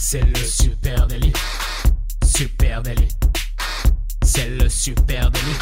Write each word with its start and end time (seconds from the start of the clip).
C'est 0.00 0.22
le 0.22 0.36
super 0.36 1.06
délit. 1.08 1.32
Super 2.24 2.82
délit. 2.82 3.08
C'est 4.22 4.48
le 4.48 4.68
super 4.68 5.30
délit. 5.30 5.58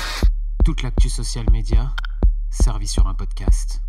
Toute 0.65 0.83
l'actu 0.83 1.09
social 1.09 1.47
média 1.51 1.91
servie 2.51 2.87
sur 2.87 3.07
un 3.07 3.15
podcast. 3.15 3.81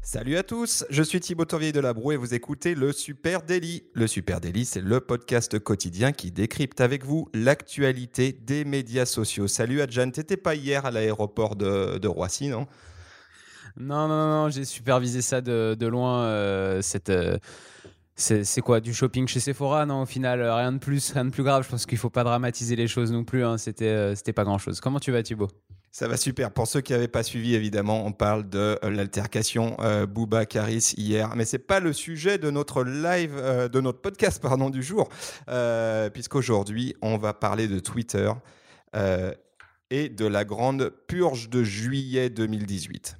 Salut 0.00 0.36
à 0.38 0.42
tous, 0.42 0.86
je 0.88 1.02
suis 1.02 1.20
Thibaut 1.20 1.44
Tourvieille 1.44 1.72
de 1.72 1.80
la 1.80 1.92
Broue 1.92 2.12
et 2.12 2.16
vous 2.16 2.32
écoutez 2.32 2.74
le 2.74 2.92
Super 2.92 3.42
Daily. 3.42 3.84
Le 3.92 4.06
Super 4.06 4.40
Daily, 4.40 4.64
c'est 4.64 4.80
le 4.80 5.00
podcast 5.00 5.58
quotidien 5.58 6.12
qui 6.12 6.30
décrypte 6.30 6.80
avec 6.80 7.04
vous 7.04 7.28
l'actualité 7.34 8.32
des 8.32 8.64
médias 8.64 9.04
sociaux. 9.04 9.48
Salut 9.48 9.82
Adjan, 9.82 10.10
t'étais 10.10 10.38
pas 10.38 10.54
hier 10.54 10.86
à 10.86 10.90
l'aéroport 10.90 11.56
de, 11.56 11.98
de 11.98 12.08
Roissy, 12.08 12.48
non 12.48 12.66
Non, 13.76 14.08
non, 14.08 14.28
non, 14.28 14.48
j'ai 14.48 14.64
supervisé 14.64 15.20
ça 15.20 15.42
de, 15.42 15.76
de 15.78 15.86
loin. 15.86 16.22
euh, 16.22 16.80
cette, 16.80 17.10
euh, 17.10 17.36
c'est 18.18 18.60
quoi 18.60 18.80
Du 18.80 18.92
shopping 18.92 19.28
chez 19.28 19.40
Sephora 19.40 19.86
Non, 19.86 20.02
au 20.02 20.06
final, 20.06 20.40
euh, 20.40 20.54
rien 20.54 20.72
de 20.72 20.78
plus, 20.78 21.12
rien 21.12 21.24
de 21.24 21.30
plus 21.30 21.44
grave. 21.44 21.64
Je 21.64 21.68
pense 21.70 21.86
qu'il 21.86 21.98
faut 21.98 22.10
pas 22.10 22.24
dramatiser 22.24 22.74
les 22.74 22.88
choses 22.88 23.12
non 23.12 23.24
plus. 23.24 23.44
hein. 23.44 23.58
C'était 23.58 23.86
euh, 23.88 24.14
c'était 24.16 24.32
pas 24.32 24.44
grand 24.44 24.58
chose. 24.58 24.80
Comment 24.80 24.98
tu 24.98 25.12
vas, 25.12 25.22
Thibaut? 25.22 25.48
Ça 25.92 26.08
va 26.08 26.16
super. 26.16 26.50
Pour 26.50 26.66
ceux 26.66 26.80
qui 26.80 26.92
n'avaient 26.92 27.08
pas 27.08 27.22
suivi, 27.22 27.54
évidemment, 27.54 28.04
on 28.04 28.12
parle 28.12 28.48
de 28.48 28.78
euh, 28.84 28.90
l'altercation 28.90 29.76
Booba 30.08 30.46
Caris 30.46 30.94
hier, 30.96 31.34
mais 31.36 31.44
c'est 31.44 31.58
pas 31.58 31.80
le 31.80 31.92
sujet 31.92 32.38
de 32.38 32.50
notre 32.50 32.84
live, 32.84 33.34
de 33.72 33.80
notre 33.80 34.00
podcast, 34.00 34.42
pardon, 34.42 34.68
du 34.68 34.82
jour, 34.82 35.08
puisqu'aujourd'hui 36.12 36.94
on 37.02 37.16
va 37.16 37.32
parler 37.34 37.68
de 37.68 37.78
Twitter 37.78 38.30
et 39.90 40.08
de 40.08 40.26
la 40.26 40.44
grande 40.44 40.92
purge 41.06 41.48
de 41.48 41.64
juillet 41.64 42.30
2018. 42.30 43.16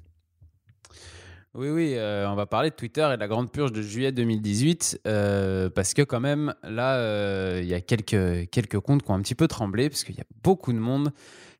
Oui, 1.55 1.69
oui, 1.69 1.93
euh, 1.95 2.29
on 2.29 2.35
va 2.35 2.45
parler 2.45 2.69
de 2.69 2.75
Twitter 2.75 3.01
et 3.11 3.15
de 3.15 3.19
la 3.19 3.27
grande 3.27 3.51
purge 3.51 3.71
de 3.71 3.81
juillet 3.81 4.11
2018, 4.11 5.01
euh, 5.07 5.69
parce 5.71 5.95
que 5.95 6.03
quand 6.03 6.19
même, 6.19 6.53
là, 6.63 6.97
euh, 6.97 7.59
il 7.63 7.67
y 7.67 7.73
a 7.73 7.81
quelques, 7.81 8.47
quelques 8.51 8.79
comptes 8.79 9.01
qui 9.01 9.09
ont 9.09 9.15
un 9.15 9.21
petit 9.21 9.33
peu 9.33 9.47
tremblé, 9.47 9.89
parce 9.89 10.03
qu'il 10.03 10.15
y 10.15 10.21
a 10.21 10.25
beaucoup 10.43 10.71
de 10.73 10.77
monde 10.77 11.11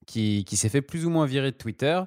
qui, 0.06 0.46
qui 0.46 0.58
s'est 0.58 0.70
fait 0.70 0.84
plus 0.84 1.06
ou 1.08 1.10
moins 1.10 1.26
virer 1.26 1.50
de 1.52 1.58
Twitter. 1.58 2.00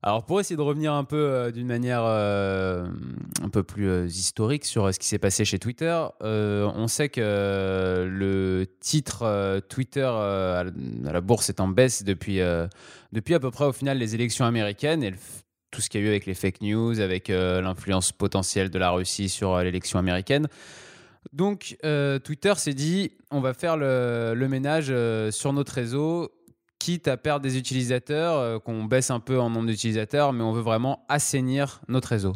Alors, 0.00 0.26
pour 0.26 0.38
essayer 0.38 0.56
de 0.56 0.62
revenir 0.62 0.92
un 0.92 1.02
peu 1.02 1.50
d'une 1.52 1.66
manière 1.66 2.04
un 2.04 3.48
peu 3.52 3.64
plus 3.64 4.16
historique 4.16 4.64
sur 4.64 4.94
ce 4.94 4.98
qui 5.00 5.08
s'est 5.08 5.18
passé 5.18 5.44
chez 5.44 5.58
Twitter, 5.58 6.00
on 6.20 6.86
sait 6.86 7.08
que 7.08 8.06
le 8.08 8.66
titre 8.78 9.58
Twitter 9.68 10.04
à 10.04 10.64
la- 11.02 11.20
bourse 11.20 11.48
est 11.48 11.58
en 11.58 11.66
baisse 11.66 12.04
depuis, 12.04 12.38
depuis 13.12 13.34
à 13.34 13.40
peu 13.40 13.50
près 13.50 13.64
au 13.64 13.72
final 13.72 13.98
les 13.98 14.14
élections 14.14 14.44
américaines 14.44 15.02
tout 15.70 15.80
ce 15.80 15.88
qu'il 15.88 16.00
y 16.00 16.04
a 16.04 16.06
eu 16.06 16.10
avec 16.10 16.26
les 16.26 16.34
fake 16.34 16.60
news, 16.62 17.00
avec 17.00 17.30
euh, 17.30 17.60
l'influence 17.60 18.12
potentielle 18.12 18.70
de 18.70 18.78
la 18.78 18.90
Russie 18.90 19.28
sur 19.28 19.54
euh, 19.54 19.62
l'élection 19.62 19.98
américaine. 19.98 20.48
Donc, 21.32 21.76
euh, 21.84 22.18
Twitter 22.18 22.54
s'est 22.56 22.74
dit, 22.74 23.12
on 23.30 23.40
va 23.40 23.52
faire 23.52 23.76
le, 23.76 24.32
le 24.34 24.48
ménage 24.48 24.92
sur 25.30 25.52
notre 25.52 25.72
réseau, 25.72 26.30
quitte 26.78 27.08
à 27.08 27.16
perdre 27.16 27.42
des 27.42 27.58
utilisateurs, 27.58 28.62
qu'on 28.62 28.84
baisse 28.84 29.10
un 29.10 29.20
peu 29.20 29.38
en 29.38 29.50
nombre 29.50 29.66
d'utilisateurs, 29.66 30.32
mais 30.32 30.42
on 30.42 30.52
veut 30.52 30.62
vraiment 30.62 31.04
assainir 31.08 31.80
notre 31.88 32.08
réseau. 32.08 32.34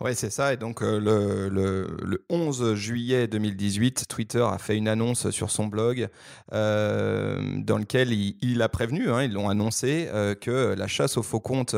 Ouais, 0.00 0.14
c'est 0.14 0.30
ça. 0.30 0.52
Et 0.52 0.56
donc, 0.56 0.82
euh, 0.82 0.98
le, 0.98 1.48
le- 1.48 1.96
le 2.04 2.24
11 2.28 2.74
juillet 2.74 3.26
2018, 3.28 4.06
Twitter 4.08 4.42
a 4.46 4.58
fait 4.58 4.76
une 4.76 4.88
annonce 4.88 5.30
sur 5.30 5.50
son 5.50 5.66
blog 5.66 6.08
euh, 6.52 7.40
dans 7.58 7.78
lequel 7.78 8.12
il, 8.12 8.60
a 8.62 8.68
prévenu, 8.68 9.08
hein, 9.10 9.22
ils 9.22 9.32
l'ont 9.32 9.48
annoncé, 9.48 10.08
euh, 10.12 10.34
que 10.34 10.74
la 10.76 10.88
chasse 10.88 11.16
aux 11.16 11.22
faux 11.22 11.40
comptes 11.40 11.76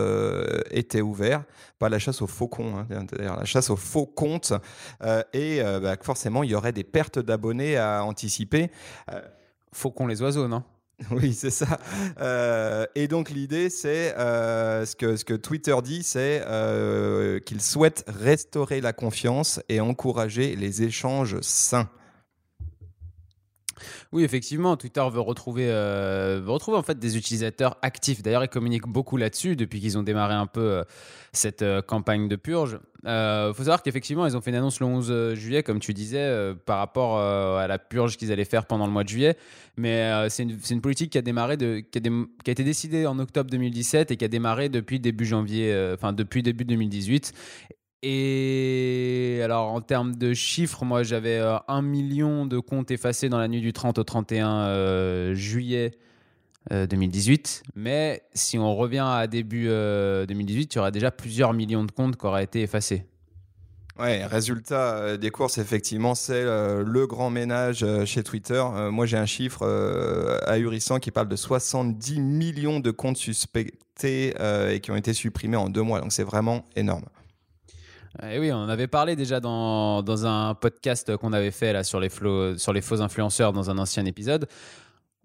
était 0.70 1.02
ouverte. 1.02 1.44
Pas 1.78 1.88
la 1.88 1.98
chasse 1.98 2.22
aux 2.22 2.26
faux 2.26 2.48
cons, 2.48 2.78
hein, 2.78 3.06
la 3.18 3.44
chasse 3.44 3.68
aux 3.70 3.76
faux 3.76 4.06
comptes. 4.06 4.54
et 5.34 5.60
bah, 5.82 5.96
forcément, 6.00 6.42
il 6.42 6.50
y 6.50 6.54
aurait 6.54 6.72
des 6.72 6.84
pertes 6.84 7.18
d'abonnés 7.18 7.76
à 7.76 8.02
anticiper. 8.04 8.70
Qu'on 9.94 10.06
les 10.06 10.22
oiseaux, 10.22 10.48
non 10.48 10.64
Oui, 11.10 11.34
c'est 11.34 11.50
ça. 11.50 11.78
Euh, 12.20 12.86
et 12.94 13.08
donc 13.08 13.30
l'idée, 13.30 13.70
c'est 13.70 14.16
euh, 14.16 14.84
ce, 14.86 14.96
que, 14.96 15.34
Twitter 15.34 15.76
dit, 15.82 16.02
c'est 16.02 16.42
euh, 16.46 17.38
qu'il 17.40 17.60
souhaite 17.60 18.04
restaurer 18.06 18.80
la 18.80 18.92
confiance 18.92 19.60
et 19.68 19.80
encourager 19.80 20.56
les 20.56 20.82
échanges 20.82 21.40
sains. 21.42 21.88
Oui, 24.12 24.24
effectivement, 24.24 24.76
Twitter 24.76 25.04
veut 25.12 25.20
retrouver, 25.20 25.68
euh, 25.68 26.40
veut 26.42 26.50
retrouver 26.50 26.78
en 26.78 26.82
fait 26.82 26.98
des 26.98 27.16
utilisateurs 27.16 27.76
actifs. 27.82 28.22
D'ailleurs, 28.22 28.44
ils 28.44 28.48
communiquent 28.48 28.88
beaucoup 28.88 29.16
là-dessus 29.16 29.56
depuis 29.56 29.80
qu'ils 29.80 29.98
ont 29.98 30.02
démarré 30.02 30.34
un 30.34 30.46
peu 30.46 30.60
euh, 30.60 30.84
cette 31.32 31.62
euh, 31.62 31.82
campagne 31.82 32.28
de 32.28 32.36
purge. 32.36 32.78
Il 33.04 33.52
faut 33.54 33.62
savoir 33.62 33.82
qu'effectivement, 33.82 34.26
ils 34.26 34.36
ont 34.36 34.40
fait 34.40 34.50
une 34.50 34.56
annonce 34.56 34.80
le 34.80 34.86
11 34.86 35.34
juillet, 35.34 35.62
comme 35.62 35.78
tu 35.78 35.94
disais, 35.94 36.52
par 36.64 36.78
rapport 36.78 37.20
à 37.20 37.68
la 37.68 37.78
purge 37.78 38.16
qu'ils 38.16 38.32
allaient 38.32 38.44
faire 38.44 38.66
pendant 38.66 38.84
le 38.84 38.92
mois 38.92 39.04
de 39.04 39.08
juillet. 39.08 39.36
Mais 39.76 40.28
c'est 40.28 40.42
une, 40.42 40.80
politique 40.80 41.12
qui 41.12 41.18
a 41.18 41.22
démarré, 41.22 41.56
qui, 41.56 41.98
a 41.98 42.50
été 42.50 42.64
décidée 42.64 43.06
en 43.06 43.20
octobre 43.20 43.48
2017 43.48 44.10
et 44.10 44.16
qui 44.16 44.24
a 44.24 44.28
démarré 44.28 44.68
depuis 44.68 44.98
début 44.98 45.24
janvier, 45.24 45.92
enfin 45.94 46.12
depuis 46.12 46.42
début 46.42 46.64
2018. 46.64 47.32
Et 48.08 49.40
alors, 49.42 49.72
en 49.72 49.80
termes 49.80 50.14
de 50.14 50.32
chiffres, 50.32 50.84
moi, 50.84 51.02
j'avais 51.02 51.38
euh, 51.38 51.56
un 51.66 51.82
million 51.82 52.46
de 52.46 52.60
comptes 52.60 52.92
effacés 52.92 53.28
dans 53.28 53.38
la 53.38 53.48
nuit 53.48 53.60
du 53.60 53.72
30 53.72 53.98
au 53.98 54.04
31 54.04 54.48
euh, 54.68 55.34
juillet 55.34 55.90
euh, 56.70 56.86
2018. 56.86 57.64
Mais 57.74 58.22
si 58.32 58.58
on 58.58 58.76
revient 58.76 59.04
à 59.04 59.26
début 59.26 59.66
euh, 59.66 60.24
2018, 60.24 60.72
il 60.72 60.76
y 60.76 60.78
aura 60.78 60.92
déjà 60.92 61.10
plusieurs 61.10 61.52
millions 61.52 61.82
de 61.82 61.90
comptes 61.90 62.16
qui 62.16 62.24
auraient 62.26 62.44
été 62.44 62.62
effacés. 62.62 63.06
Ouais, 63.98 64.24
résultat 64.24 64.94
euh, 64.98 65.16
des 65.16 65.30
courses, 65.30 65.58
effectivement, 65.58 66.14
c'est 66.14 66.34
euh, 66.34 66.84
le 66.86 67.08
grand 67.08 67.30
ménage 67.30 67.82
euh, 67.82 68.04
chez 68.04 68.22
Twitter. 68.22 68.62
Euh, 68.62 68.92
moi, 68.92 69.06
j'ai 69.06 69.16
un 69.16 69.26
chiffre 69.26 69.62
euh, 69.62 70.38
ahurissant 70.46 71.00
qui 71.00 71.10
parle 71.10 71.26
de 71.26 71.34
70 71.34 72.20
millions 72.20 72.78
de 72.78 72.92
comptes 72.92 73.16
suspectés 73.16 74.32
euh, 74.38 74.70
et 74.74 74.78
qui 74.78 74.92
ont 74.92 74.96
été 74.96 75.12
supprimés 75.12 75.56
en 75.56 75.68
deux 75.68 75.82
mois. 75.82 76.00
Donc, 76.00 76.12
c'est 76.12 76.22
vraiment 76.22 76.66
énorme. 76.76 77.02
Et 78.22 78.38
oui, 78.38 78.50
on 78.52 78.56
en 78.56 78.68
avait 78.68 78.86
parlé 78.86 79.16
déjà 79.16 79.40
dans, 79.40 80.02
dans 80.02 80.26
un 80.26 80.54
podcast 80.54 81.16
qu'on 81.16 81.32
avait 81.32 81.50
fait 81.50 81.72
là, 81.72 81.84
sur, 81.84 82.00
les 82.00 82.08
sur 82.56 82.72
les 82.72 82.80
faux 82.80 83.02
influenceurs 83.02 83.52
dans 83.52 83.70
un 83.70 83.78
ancien 83.78 84.04
épisode. 84.06 84.48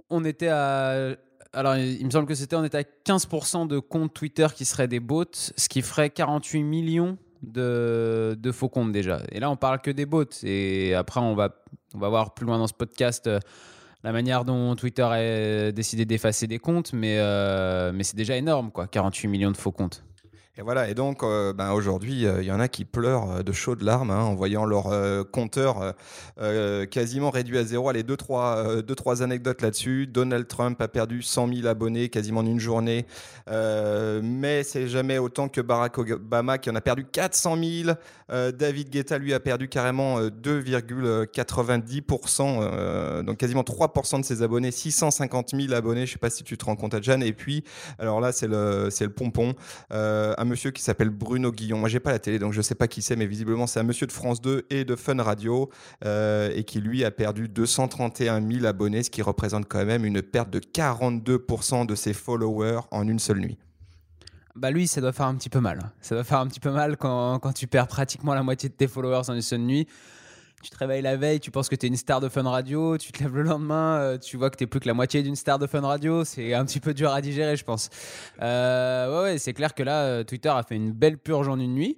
On 0.10 0.26
était 0.26 0.50
à. 0.50 1.16
Alors, 1.54 1.76
il 1.76 2.06
me 2.06 2.12
semble 2.12 2.28
que 2.28 2.36
c'était, 2.36 2.56
on 2.56 2.64
était 2.64 2.78
à 2.78 2.84
15% 2.84 3.68
de 3.68 3.80
comptes 3.80 4.14
Twitter 4.14 4.48
qui 4.56 4.64
seraient 4.64 4.88
des 4.88 5.02
bots, 5.02 5.26
ce 5.34 5.68
qui 5.68 5.82
ferait 5.82 6.10
48 6.10 6.64
millions 6.64 7.18
de, 7.44 8.38
de 8.40 8.52
faux 8.52 8.70
comptes 8.70 8.92
déjà. 8.94 9.22
Et 9.32 9.40
là, 9.40 9.50
on 9.52 9.58
parle 9.58 9.82
que 9.82 9.92
des 9.92 10.06
bots. 10.06 10.24
Et 10.44 10.94
après, 10.94 11.20
on 11.20 11.36
va, 11.36 11.50
on 11.94 12.00
va 12.00 12.10
voir 12.10 12.34
plus 12.34 12.46
loin 12.46 12.58
dans 12.58 12.68
ce 12.68 12.74
podcast 12.74 13.28
euh, 13.28 13.40
la 14.04 14.12
manière 14.12 14.46
dont 14.46 14.76
Twitter 14.76 15.04
a 15.04 15.72
décidé 15.72 16.06
d'effacer 16.06 16.48
des 16.48 16.60
comptes, 16.60 16.94
mais, 16.94 17.18
euh, 17.20 17.92
mais 17.94 18.04
c'est 18.04 18.16
déjà 18.16 18.36
énorme, 18.36 18.72
quoi, 18.72 18.88
48 18.88 19.28
millions 19.28 19.52
de 19.52 19.58
faux 19.58 19.72
comptes. 19.72 20.04
Et 20.58 20.64
voilà, 20.64 20.90
et 20.90 20.94
donc 20.94 21.24
euh, 21.24 21.54
ben, 21.54 21.72
aujourd'hui, 21.72 22.26
euh, 22.26 22.42
il 22.42 22.46
y 22.46 22.52
en 22.52 22.60
a 22.60 22.68
qui 22.68 22.84
pleurent 22.84 23.32
euh, 23.32 23.42
de 23.42 23.54
chaudes 23.54 23.84
larmes 23.84 24.12
hein, 24.12 24.20
en 24.20 24.36
voyant 24.36 24.66
leur 24.66 24.92
compteur 25.32 25.96
quasiment 26.90 27.30
réduit 27.30 27.58
à 27.58 27.64
zéro. 27.64 27.88
Allez, 27.88 28.04
deux, 28.04 28.18
trois, 28.18 28.82
deux, 28.82 28.96
trois 28.96 29.24
anecdotes 29.24 29.62
là-dessus. 29.62 30.08
Donald 30.08 30.48
Trump 30.48 30.82
a 30.82 30.88
perdu 30.88 31.22
100 31.22 31.54
000 31.54 31.68
abonnés 31.68 32.10
quasiment 32.10 32.42
en 32.42 32.46
une 32.46 32.60
journée, 32.60 33.06
mais 33.48 34.64
c'est 34.64 34.88
jamais 34.88 35.20
autant 35.20 35.48
que 35.48 35.62
Barack 35.62 35.98
Obama 36.00 36.58
qui 36.58 36.70
en 36.70 36.76
a 36.76 36.82
perdu 36.82 37.06
400 37.06 37.58
000. 37.84 37.96
Euh, 38.32 38.52
David 38.52 38.90
Guetta, 38.90 39.18
lui, 39.18 39.34
a 39.34 39.40
perdu 39.40 39.68
carrément 39.68 40.20
euh, 40.20 40.30
2,90%, 40.30 42.60
euh, 42.62 43.24
donc 43.24 43.38
quasiment 43.38 43.64
3% 43.64 44.22
de 44.22 44.26
ses 44.26 44.42
abonnés, 44.42 44.72
650 44.72 45.54
000 45.54 45.74
abonnés. 45.74 46.06
Je 46.06 46.14
sais 46.14 46.20
pas 46.20 46.30
si 46.30 46.44
tu 46.44 46.58
te 46.58 46.64
rends 46.66 46.78
compte, 46.78 46.94
Adjan. 46.94 47.20
Et 47.22 47.34
puis, 47.34 47.64
alors 48.00 48.22
là, 48.22 48.32
c'est 48.32 48.48
le, 48.48 48.90
le 49.00 49.10
pompon. 49.10 49.54
Monsieur 50.52 50.70
qui 50.72 50.84
s'appelle 50.84 51.10
Bruno 51.10 51.52
Guillon. 51.52 51.80
Moi, 51.80 51.90
j'ai 51.90 52.00
pas 52.00 52.12
la 52.12 52.20
télé, 52.20 52.38
donc 52.38 52.54
je 52.54 52.62
sais 52.62 52.76
pas 52.76 52.88
qui 52.88 53.02
c'est, 53.02 53.16
mais 53.16 53.26
visiblement, 53.26 53.66
c'est 53.66 53.80
un 53.80 53.84
monsieur 53.84 54.06
de 54.06 54.12
France 54.12 54.42
2 54.42 54.68
et 54.70 54.86
de 54.86 54.96
Fun 54.96 55.22
Radio, 55.22 55.70
euh, 56.06 56.52
et 56.54 56.64
qui 56.64 56.80
lui 56.80 57.04
a 57.04 57.12
perdu 57.12 57.48
231 57.48 58.48
000 58.48 58.66
abonnés, 58.66 59.02
ce 59.02 59.10
qui 59.10 59.22
représente 59.22 59.68
quand 59.68 59.84
même 59.84 60.06
une 60.06 60.22
perte 60.22 60.50
de 60.52 60.60
42% 60.60 61.88
de 61.88 61.96
ses 61.96 62.14
followers 62.14 62.82
en 62.92 63.08
une 63.08 63.20
seule 63.20 63.40
nuit. 63.40 63.58
Bah 64.56 64.70
lui, 64.70 64.88
ça 64.88 65.02
doit 65.02 65.14
faire 65.14 65.28
un 65.28 65.36
petit 65.36 65.50
peu 65.50 65.62
mal. 65.62 65.92
Ça 66.02 66.14
doit 66.14 66.26
faire 66.26 66.40
un 66.40 66.48
petit 66.48 66.60
peu 66.60 66.72
mal 66.72 66.98
quand 66.98 67.54
tu 67.56 67.68
perds 67.68 67.88
pratiquement 67.88 68.34
la 68.34 68.44
moitié 68.44 68.70
de 68.70 68.74
tes 68.74 68.88
followers 68.88 69.30
en 69.30 69.34
une 69.34 69.42
seule 69.42 69.62
nuit. 69.62 69.88
Tu 70.64 70.70
te 70.70 70.78
réveilles 70.78 71.02
la 71.02 71.18
veille, 71.18 71.40
tu 71.40 71.50
penses 71.50 71.70
que 71.70 71.76
tu 71.76 71.88
es 71.88 71.90
une 71.90 71.96
star 71.96 72.20
de 72.20 72.30
Fun 72.30 72.44
Radio, 72.44 72.98
tu 72.98 73.12
te 73.12 73.24
lèves 73.24 73.36
le 73.36 73.42
lendemain, 73.42 73.98
euh, 73.98 74.18
tu 74.20 74.38
vois 74.38 74.52
que 74.52 74.58
tu 74.58 74.68
plus 74.68 74.80
que 74.80 74.88
la 74.88 74.94
moitié 74.94 75.24
d'une 75.24 75.36
star 75.36 75.58
de 75.58 75.66
Fun 75.66 75.82
Radio. 75.82 76.24
C'est 76.24 76.54
un 76.54 76.66
petit 76.66 76.80
peu 76.80 76.94
dur 76.94 77.12
à 77.12 77.20
digérer, 77.22 77.56
je 77.56 77.64
pense. 77.64 77.90
Euh, 78.42 79.10
ouais, 79.10 79.32
ouais, 79.32 79.38
c'est 79.40 79.54
clair 79.54 79.74
que 79.74 79.82
là, 79.82 80.04
euh, 80.04 80.24
Twitter 80.24 80.50
a 80.50 80.62
fait 80.62 80.76
une 80.76 80.92
belle 80.92 81.18
purge 81.18 81.48
en 81.48 81.60
une 81.60 81.74
nuit. 81.74 81.98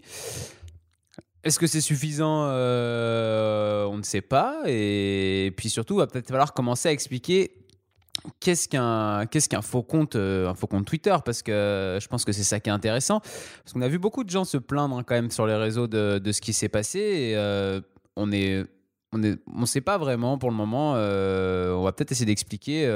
Est-ce 1.43 1.59
que 1.59 1.67
c'est 1.67 1.81
suffisant 1.81 2.45
Euh, 2.47 3.83
On 3.85 3.97
ne 3.97 4.03
sait 4.03 4.21
pas. 4.21 4.61
Et 4.65 5.53
puis 5.57 5.69
surtout, 5.69 5.95
il 5.95 5.99
va 5.99 6.07
peut-être 6.07 6.29
falloir 6.29 6.53
commencer 6.53 6.87
à 6.87 6.93
expliquer 6.93 7.51
qu'est-ce 8.39 8.69
qu'un 8.69 9.61
faux 9.61 9.83
compte 9.83 10.15
un 10.15 10.53
faux 10.53 10.67
compte 10.67 10.85
Twitter 10.85 11.15
parce 11.25 11.41
que 11.41 11.97
je 12.01 12.07
pense 12.07 12.23
que 12.23 12.31
c'est 12.31 12.43
ça 12.43 12.61
qui 12.61 12.69
est 12.69 12.73
intéressant 12.73 13.19
parce 13.19 13.73
qu'on 13.73 13.81
a 13.81 13.89
vu 13.89 13.99
beaucoup 13.99 14.23
de 14.23 14.29
gens 14.29 14.45
se 14.45 14.55
plaindre 14.55 14.97
hein, 14.97 15.03
quand 15.03 15.15
même 15.15 15.31
sur 15.31 15.45
les 15.45 15.55
réseaux 15.55 15.87
de, 15.87 16.21
ce 16.31 16.39
qui 16.39 16.53
s'est 16.53 16.69
passé 16.69 17.35
on 18.15 18.31
est 18.31 18.65
on 19.11 19.19
ne 19.19 19.65
sait 19.65 19.81
pas 19.81 19.99
vraiment 19.99 20.39
pour 20.39 20.49
le 20.49 20.55
moment. 20.55 20.93
on 20.93 21.83
va 21.83 21.91
peut-être 21.91 22.11
essayer 22.11 22.25
d'expliquer 22.25 22.91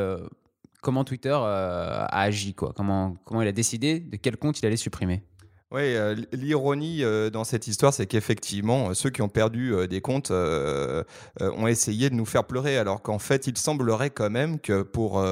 comment 0.82 1.04
Twitter 1.04 1.30
a 1.30 2.06
agi, 2.06 2.56
quoi. 2.56 2.74
Comment 2.76 3.18
il 3.42 3.48
a 3.48 3.52
décidé 3.52 4.00
de 4.00 4.16
quel 4.18 4.38
compte 4.38 4.60
il 4.60 4.66
allait 4.66 4.78
supprimer. 4.78 5.22
Oui, 5.70 5.82
euh, 5.82 6.16
l'ironie 6.32 7.04
euh, 7.04 7.30
dans 7.30 7.44
cette 7.44 7.68
histoire, 7.68 7.94
c'est 7.94 8.06
qu'effectivement, 8.06 8.92
euh, 8.92 8.94
ceux 8.94 9.10
qui 9.10 9.22
ont 9.22 9.28
perdu 9.28 9.74
des 9.90 10.00
comptes 10.00 10.32
ont 10.32 11.68
essayé 11.68 12.10
de 12.10 12.16
nous 12.16 12.26
faire 12.26 12.46
pleurer, 12.46 12.78
alors 12.78 13.02
qu'en 13.02 13.20
fait, 13.20 13.48
il 13.48 13.58
semblerait 13.58 14.10
quand 14.10 14.30
même 14.30 14.60
que 14.60 14.82
pour, 14.82 15.24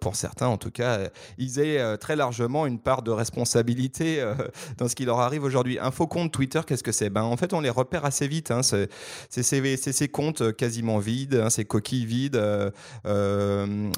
pour 0.00 0.16
certains, 0.16 0.46
en 0.46 0.56
tout 0.56 0.70
cas, 0.70 1.10
ils 1.36 1.58
aient 1.58 1.98
très 1.98 2.16
largement 2.16 2.66
une 2.66 2.78
part 2.78 3.02
de 3.02 3.10
responsabilité 3.10 4.24
dans 4.78 4.88
ce 4.88 4.94
qui 4.94 5.04
leur 5.04 5.20
arrive 5.20 5.44
aujourd'hui. 5.44 5.78
Un 5.78 5.90
faux 5.90 6.06
compte 6.06 6.32
Twitter, 6.32 6.60
qu'est-ce 6.66 6.82
que 6.82 6.92
c'est? 6.92 7.10
Ben, 7.10 7.22
En 7.22 7.36
fait, 7.36 7.52
on 7.52 7.60
les 7.60 7.70
repère 7.70 8.04
assez 8.04 8.28
vite. 8.28 8.50
Hein. 8.50 8.62
C'est 8.62 9.42
ces, 9.42 10.08
comptes 10.08 10.56
quasiment 10.56 10.98
vides, 10.98 11.34
hein, 11.34 11.50
ces 11.50 11.64
coquilles 11.64 12.06
vides, 12.06 12.42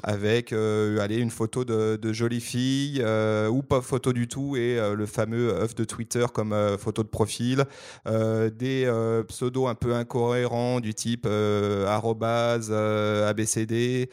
avec 0.03 0.51
allez, 0.51 1.17
une 1.17 1.31
photo 1.31 1.63
de, 1.63 1.95
de 1.95 2.13
jolie 2.13 2.41
fille, 2.41 3.03
ou 3.49 3.61
pas 3.61 3.81
photo 3.81 4.11
du 4.13 4.27
tout, 4.27 4.55
et 4.57 4.77
le 4.95 5.05
fameux 5.05 5.68
de 5.75 5.83
Twitter 5.83 6.25
comme 6.33 6.53
euh, 6.53 6.77
photo 6.77 7.03
de 7.03 7.07
profil, 7.07 7.65
euh, 8.07 8.49
des 8.49 8.85
euh, 8.85 9.23
pseudos 9.23 9.67
un 9.67 9.75
peu 9.75 9.93
incohérents 9.95 10.79
du 10.79 10.93
type 10.93 11.27
arrobase, 11.27 12.71
abcd, 12.71 14.09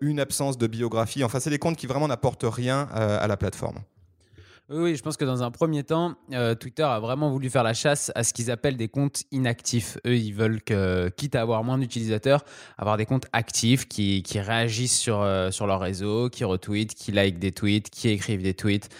une 0.00 0.20
absence 0.20 0.58
de 0.58 0.66
biographie. 0.66 1.24
Enfin, 1.24 1.40
c'est 1.40 1.50
des 1.50 1.58
comptes 1.58 1.76
qui 1.76 1.86
vraiment 1.86 2.08
n'apportent 2.08 2.46
rien 2.46 2.88
à 2.92 3.26
la 3.26 3.36
plateforme. 3.36 3.78
Oui, 4.70 4.96
je 4.96 5.02
pense 5.02 5.16
que 5.16 5.24
dans 5.24 5.42
un 5.42 5.50
premier 5.50 5.82
temps, 5.82 6.16
Twitter 6.60 6.82
a 6.82 7.00
vraiment 7.00 7.30
voulu 7.30 7.48
faire 7.48 7.62
la 7.62 7.72
chasse 7.72 8.12
à 8.14 8.22
ce 8.22 8.34
qu'ils 8.34 8.50
appellent 8.50 8.76
des 8.76 8.88
comptes 8.88 9.22
inactifs. 9.32 9.96
Eux, 10.06 10.16
ils 10.16 10.32
veulent 10.32 10.62
que, 10.62 11.08
quitte 11.08 11.34
à 11.36 11.40
avoir 11.40 11.64
moins 11.64 11.78
d'utilisateurs, 11.78 12.44
avoir 12.76 12.98
des 12.98 13.06
comptes 13.06 13.26
actifs 13.32 13.88
qui, 13.88 14.22
réagissent 14.34 14.98
sur, 14.98 15.26
sur 15.50 15.66
leur 15.66 15.80
réseau, 15.80 16.28
qui 16.28 16.44
retweetent, 16.44 16.94
qui 16.94 17.12
like 17.12 17.38
des 17.38 17.52
tweets, 17.52 17.88
qui 17.88 18.10
écrivent 18.10 18.42
des 18.42 18.54
tweets 18.54 18.90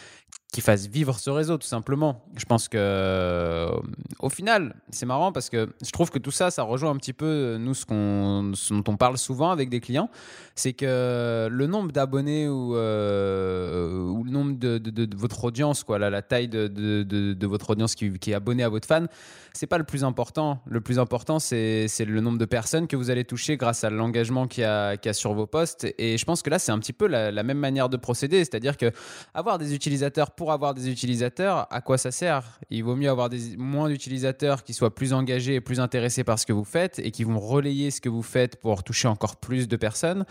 qui 0.53 0.63
fasse 0.63 0.87
vivre 0.87 1.19
ce 1.19 1.29
réseau 1.29 1.59
tout 1.59 1.67
simplement. 1.67 2.25
Je 2.37 2.47
pense 2.47 2.69
que 2.69 2.79
euh, 2.81 3.71
au 4.19 4.31
final, 4.31 4.75
c'est 4.89 5.05
marrant 5.05 5.31
parce 5.31 5.51
que 5.51 5.69
je 5.85 5.91
trouve 5.91 6.11
que 6.11 6.19
tout 6.19 6.31
ça, 6.31 6.51
ça 6.51 6.63
rejoint 6.63 6.91
un 6.91 6.97
petit 6.97 7.13
peu 7.13 7.27
euh, 7.27 7.59
nous 7.59 7.75
ce, 7.75 7.85
qu'on, 7.85 8.53
dont 8.71 8.93
on 8.93 8.97
parle 8.97 9.19
souvent 9.19 9.51
avec 9.51 9.69
des 9.69 9.81
clients, 9.81 10.09
c'est 10.55 10.73
que 10.73 11.49
le 11.51 11.67
nombre 11.67 11.93
d'abonnés 11.93 12.49
ou, 12.49 12.75
euh, 12.77 14.23
le 14.25 14.31
nombre 14.31 14.59
de, 14.59 15.17
votre 15.17 15.45
audience, 15.45 15.85
quoi, 15.85 15.99
la, 15.99 16.09
la 16.09 16.23
taille 16.23 16.49
de, 16.49 16.67
de, 16.67 17.47
votre 17.47 17.71
audience 17.71 17.95
qui, 17.95 18.19
qui, 18.19 18.31
est 18.31 18.35
abonnée 18.35 18.63
à 18.63 18.71
votre 18.71 18.89
fan, 18.89 19.09
c'est 19.53 19.67
pas 19.67 19.79
le 19.79 19.85
plus 19.85 20.03
important. 20.03 20.61
Le 20.67 20.81
plus 20.81 20.99
important, 20.99 21.39
c'est, 21.39 21.89
c'est 21.89 22.07
le 22.07 22.21
nombre 22.23 22.39
de 22.39 22.45
personnes 22.47 22.87
que 22.87 22.97
vous 22.97 23.11
allez 23.11 23.25
toucher 23.25 23.59
grâce 23.59 23.85
à 23.85 23.91
l'engagement 23.91 24.47
qu'il 24.47 24.63
y 24.63 24.67
a, 24.67 24.97
qu'il 24.97 25.09
y 25.09 25.11
a 25.11 25.15
sur 25.15 25.35
vos 25.35 25.47
posts. 25.47 25.87
Et 25.99 26.17
je 26.17 26.25
pense 26.25 26.41
que 26.41 26.49
là, 26.49 26.59
c'est 26.59 26.73
un 26.73 26.79
petit 26.79 26.95
peu 26.95 27.07
la, 27.07 27.31
la 27.31 27.43
même 27.43 27.59
manière 27.59 27.91
de 27.91 27.99
procéder, 27.99 28.39
c'est-à-dire 28.39 28.79
que 28.79 28.91
avoir 29.35 29.59
des 29.59 29.75
utilisateurs 29.75 30.31
pour 30.39 30.53
avoir 30.53 30.73
des 30.73 30.89
utilisateurs, 30.89 31.67
à 31.69 31.81
quoi 31.81 31.99
ça 31.99 32.13
sert? 32.13 32.61
Il 32.71 32.85
vaut 32.85 32.95
mieux 32.95 33.11
avoir 33.11 33.29
moins 33.59 33.89
d'utilisateurs 33.89 34.63
qui 34.63 34.73
soient 34.73 34.95
plus 34.95 35.13
engagés 35.13 35.57
et 35.57 35.61
plus 35.61 35.81
intéressés 35.81 36.23
par 36.23 36.39
ce 36.39 36.47
que 36.47 36.53
vous 36.53 36.65
faites 36.65 37.01
et 37.01 37.11
qui 37.11 37.25
vont 37.25 37.41
relayer 37.41 37.91
ce 37.91 38.01
que 38.01 38.09
vous 38.09 38.23
faites 38.23 38.55
pour 38.61 38.85
toucher 38.85 39.09
encore 39.09 39.35
plus 39.35 39.67
de 39.67 39.77
personnes, 39.77 40.25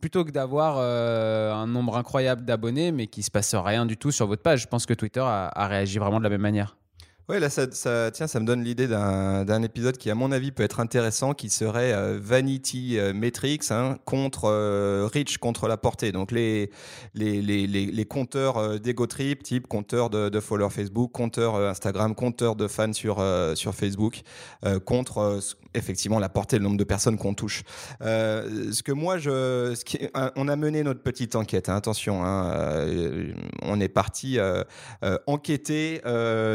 plutôt 0.00 0.24
que 0.24 0.30
d'avoir 0.30 0.76
euh, 0.78 1.52
un 1.52 1.66
nombre 1.66 1.96
incroyable 1.96 2.44
d'abonnés 2.44 2.92
mais 2.92 3.08
qui 3.08 3.24
se 3.24 3.32
passe 3.32 3.52
rien 3.56 3.84
du 3.84 3.96
tout 3.96 4.12
sur 4.12 4.28
votre 4.28 4.42
page. 4.42 4.62
Je 4.62 4.68
pense 4.68 4.86
que 4.86 4.94
Twitter 4.94 5.24
a 5.24 5.66
réagi 5.66 5.98
vraiment 5.98 6.20
de 6.20 6.24
la 6.24 6.30
même 6.30 6.40
manière. 6.40 6.76
Oui, 7.30 7.40
là, 7.40 7.50
ça, 7.50 7.66
tiens, 8.10 8.26
ça 8.26 8.40
me 8.40 8.46
donne 8.46 8.64
l'idée 8.64 8.88
d'un 8.88 9.62
épisode 9.62 9.98
qui, 9.98 10.08
à 10.08 10.14
mon 10.14 10.32
avis, 10.32 10.50
peut 10.50 10.62
être 10.62 10.80
intéressant, 10.80 11.34
qui 11.34 11.50
serait 11.50 11.92
euh, 11.92 12.18
Vanity 12.18 12.98
euh, 12.98 13.12
Metrics 13.12 13.70
hein, 13.70 13.98
contre 14.06 14.46
euh, 14.46 15.06
Rich 15.12 15.36
contre 15.36 15.68
la 15.68 15.76
portée. 15.76 16.10
Donc, 16.10 16.32
les, 16.32 16.70
les, 17.12 17.42
les, 17.42 17.66
les, 17.66 18.04
compteurs 18.06 18.80
d'ego 18.80 19.06
trip, 19.06 19.42
type 19.42 19.66
compteur 19.66 20.08
de, 20.08 20.30
de 20.30 20.40
followers 20.40 20.70
Facebook, 20.70 21.12
compteur 21.12 21.56
Instagram, 21.56 22.14
compteur 22.14 22.56
de 22.56 22.66
fans 22.66 22.94
sur, 22.94 23.22
sur 23.54 23.74
Facebook, 23.74 24.22
contre 24.86 25.40
effectivement 25.74 26.18
la 26.18 26.30
portée, 26.30 26.56
le 26.56 26.64
nombre 26.64 26.78
de 26.78 26.84
personnes 26.84 27.18
qu'on 27.18 27.34
touche. 27.34 27.62
ce 28.00 28.82
que 28.82 28.92
moi, 28.92 29.18
je, 29.18 29.74
on 30.36 30.48
a 30.48 30.56
mené 30.56 30.82
notre 30.82 31.02
petite 31.02 31.36
enquête, 31.36 31.68
hein, 31.68 31.76
attention, 31.76 32.24
hein, 32.24 32.86
on 33.62 33.78
est 33.80 33.88
parti 33.88 34.38
enquêter 35.26 36.00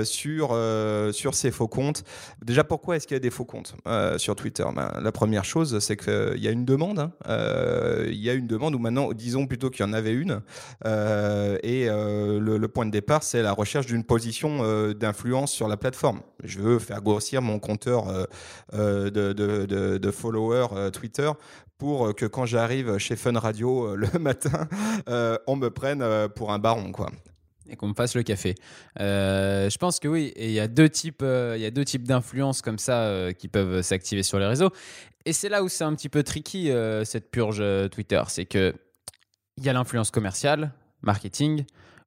sur 0.03 0.62
euh, 0.62 0.62
sur 1.11 1.33
ces 1.33 1.51
faux 1.51 1.67
comptes. 1.67 2.03
Déjà, 2.43 2.63
pourquoi 2.63 2.95
est-ce 2.95 3.07
qu'il 3.07 3.15
y 3.15 3.17
a 3.17 3.19
des 3.19 3.29
faux 3.29 3.45
comptes 3.45 3.75
euh, 3.87 4.17
sur 4.17 4.35
Twitter? 4.35 4.65
Ben, 4.75 4.91
La 5.01 5.11
première 5.11 5.45
chose, 5.45 5.79
c'est 5.79 5.97
qu'il 5.97 6.11
euh, 6.11 6.37
y 6.37 6.47
a 6.47 6.51
une 6.51 6.65
demande. 6.65 6.99
Hein. 6.99 7.11
Il 8.07 8.19
y 8.19 8.29
a 8.29 8.33
une 8.33 8.47
demande, 8.47 8.75
ou 8.75 8.79
maintenant, 8.79 9.11
disons 9.13 9.47
plutôt 9.47 9.69
qu'il 9.69 9.85
y 9.85 9.89
en 9.89 9.93
avait 9.93 10.13
une. 10.13 10.41
et 10.85 11.87
le, 11.87 12.67
point 12.67 12.85
de 12.85 12.91
départ, 12.91 13.23
c'est 13.23 13.41
la 13.41 13.51
recherche 13.51 13.85
d'une 13.85 14.03
position 14.03 14.93
d'influence 14.93 15.51
sur 15.51 15.67
la 15.67 15.77
plateforme. 15.77 16.21
Je 16.43 16.59
veux 16.59 16.79
faire 16.79 17.01
grossir 17.01 17.41
mon 17.41 17.59
compteur 17.59 18.05
de, 18.73 19.09
de, 19.09 20.11
followers 20.11 20.91
Twitter 20.91 21.31
pour 21.77 22.15
que 22.15 22.25
quand 22.25 22.45
j'arrive 22.45 22.97
chez 22.97 23.15
Fun 23.15 23.37
Radio 23.37 23.95
le 23.95 24.07
matin, 24.19 24.67
on 25.47 25.55
me 25.55 25.69
prenne 25.69 26.03
pour 26.35 26.51
un 26.51 26.59
baron. 26.59 26.91
Quoi 26.91 27.09
et 27.69 27.75
qu'on 27.75 27.87
me 27.87 27.93
fasse 27.93 28.15
le 28.15 28.23
café. 28.23 28.55
Euh, 28.99 29.69
je 29.69 29.77
pense 29.77 29.99
que 29.99 30.07
oui, 30.07 30.33
et 30.35 30.47
il 30.47 30.53
y 30.53 30.59
a 30.59 30.67
deux 30.67 30.89
types, 30.89 31.21
euh, 31.23 31.83
types 31.85 32.03
d'influences 32.03 32.61
comme 32.61 32.77
ça 32.77 33.03
euh, 33.03 33.31
qui 33.31 33.47
peuvent 33.47 33.81
s'activer 33.81 34.23
sur 34.23 34.39
les 34.39 34.45
réseaux. 34.45 34.71
Et 35.25 35.33
c'est 35.33 35.49
là 35.49 35.63
où 35.63 35.69
c'est 35.69 35.83
un 35.83 35.95
petit 35.95 36.09
peu 36.09 36.23
tricky 36.23 36.69
cette 37.05 37.31
purge 37.31 37.63
Twitter, 37.91 38.21
c'est 38.27 38.45
que 38.45 38.73
il 39.55 39.63
y 39.63 39.69
a 39.69 39.73
l'influence 39.73 40.11
commerciale, 40.11 40.73
marketing, 41.01 41.63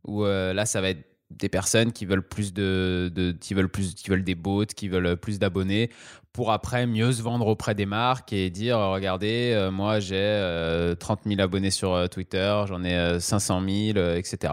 où 0.06 0.24
là 0.24 0.66
ça 0.66 0.82
va 0.82 0.90
être 0.90 1.02
des 1.30 1.48
personnes 1.48 1.92
qui 1.92 2.04
veulent 2.04 2.28
plus 2.28 2.52
de, 2.52 3.10
qui 3.40 3.54
veulent 3.54 3.70
plus 3.70 3.94
qui 3.94 4.10
veulent 4.10 4.22
des 4.22 4.34
bots, 4.34 4.66
qui 4.66 4.88
veulent 4.88 5.16
plus 5.16 5.38
d'abonnés 5.38 5.88
pour 6.34 6.52
après 6.52 6.86
mieux 6.86 7.10
se 7.10 7.22
vendre 7.22 7.46
auprès 7.46 7.74
des 7.74 7.86
marques 7.86 8.34
et 8.34 8.50
dire 8.50 8.78
regardez 8.78 9.70
moi 9.72 9.98
j'ai 9.98 10.94
30 11.00 11.20
000 11.24 11.40
abonnés 11.40 11.70
sur 11.70 12.10
Twitter 12.10 12.64
j'en 12.68 12.84
ai 12.84 13.18
500 13.18 13.62
000 13.66 13.98
etc 14.14 14.52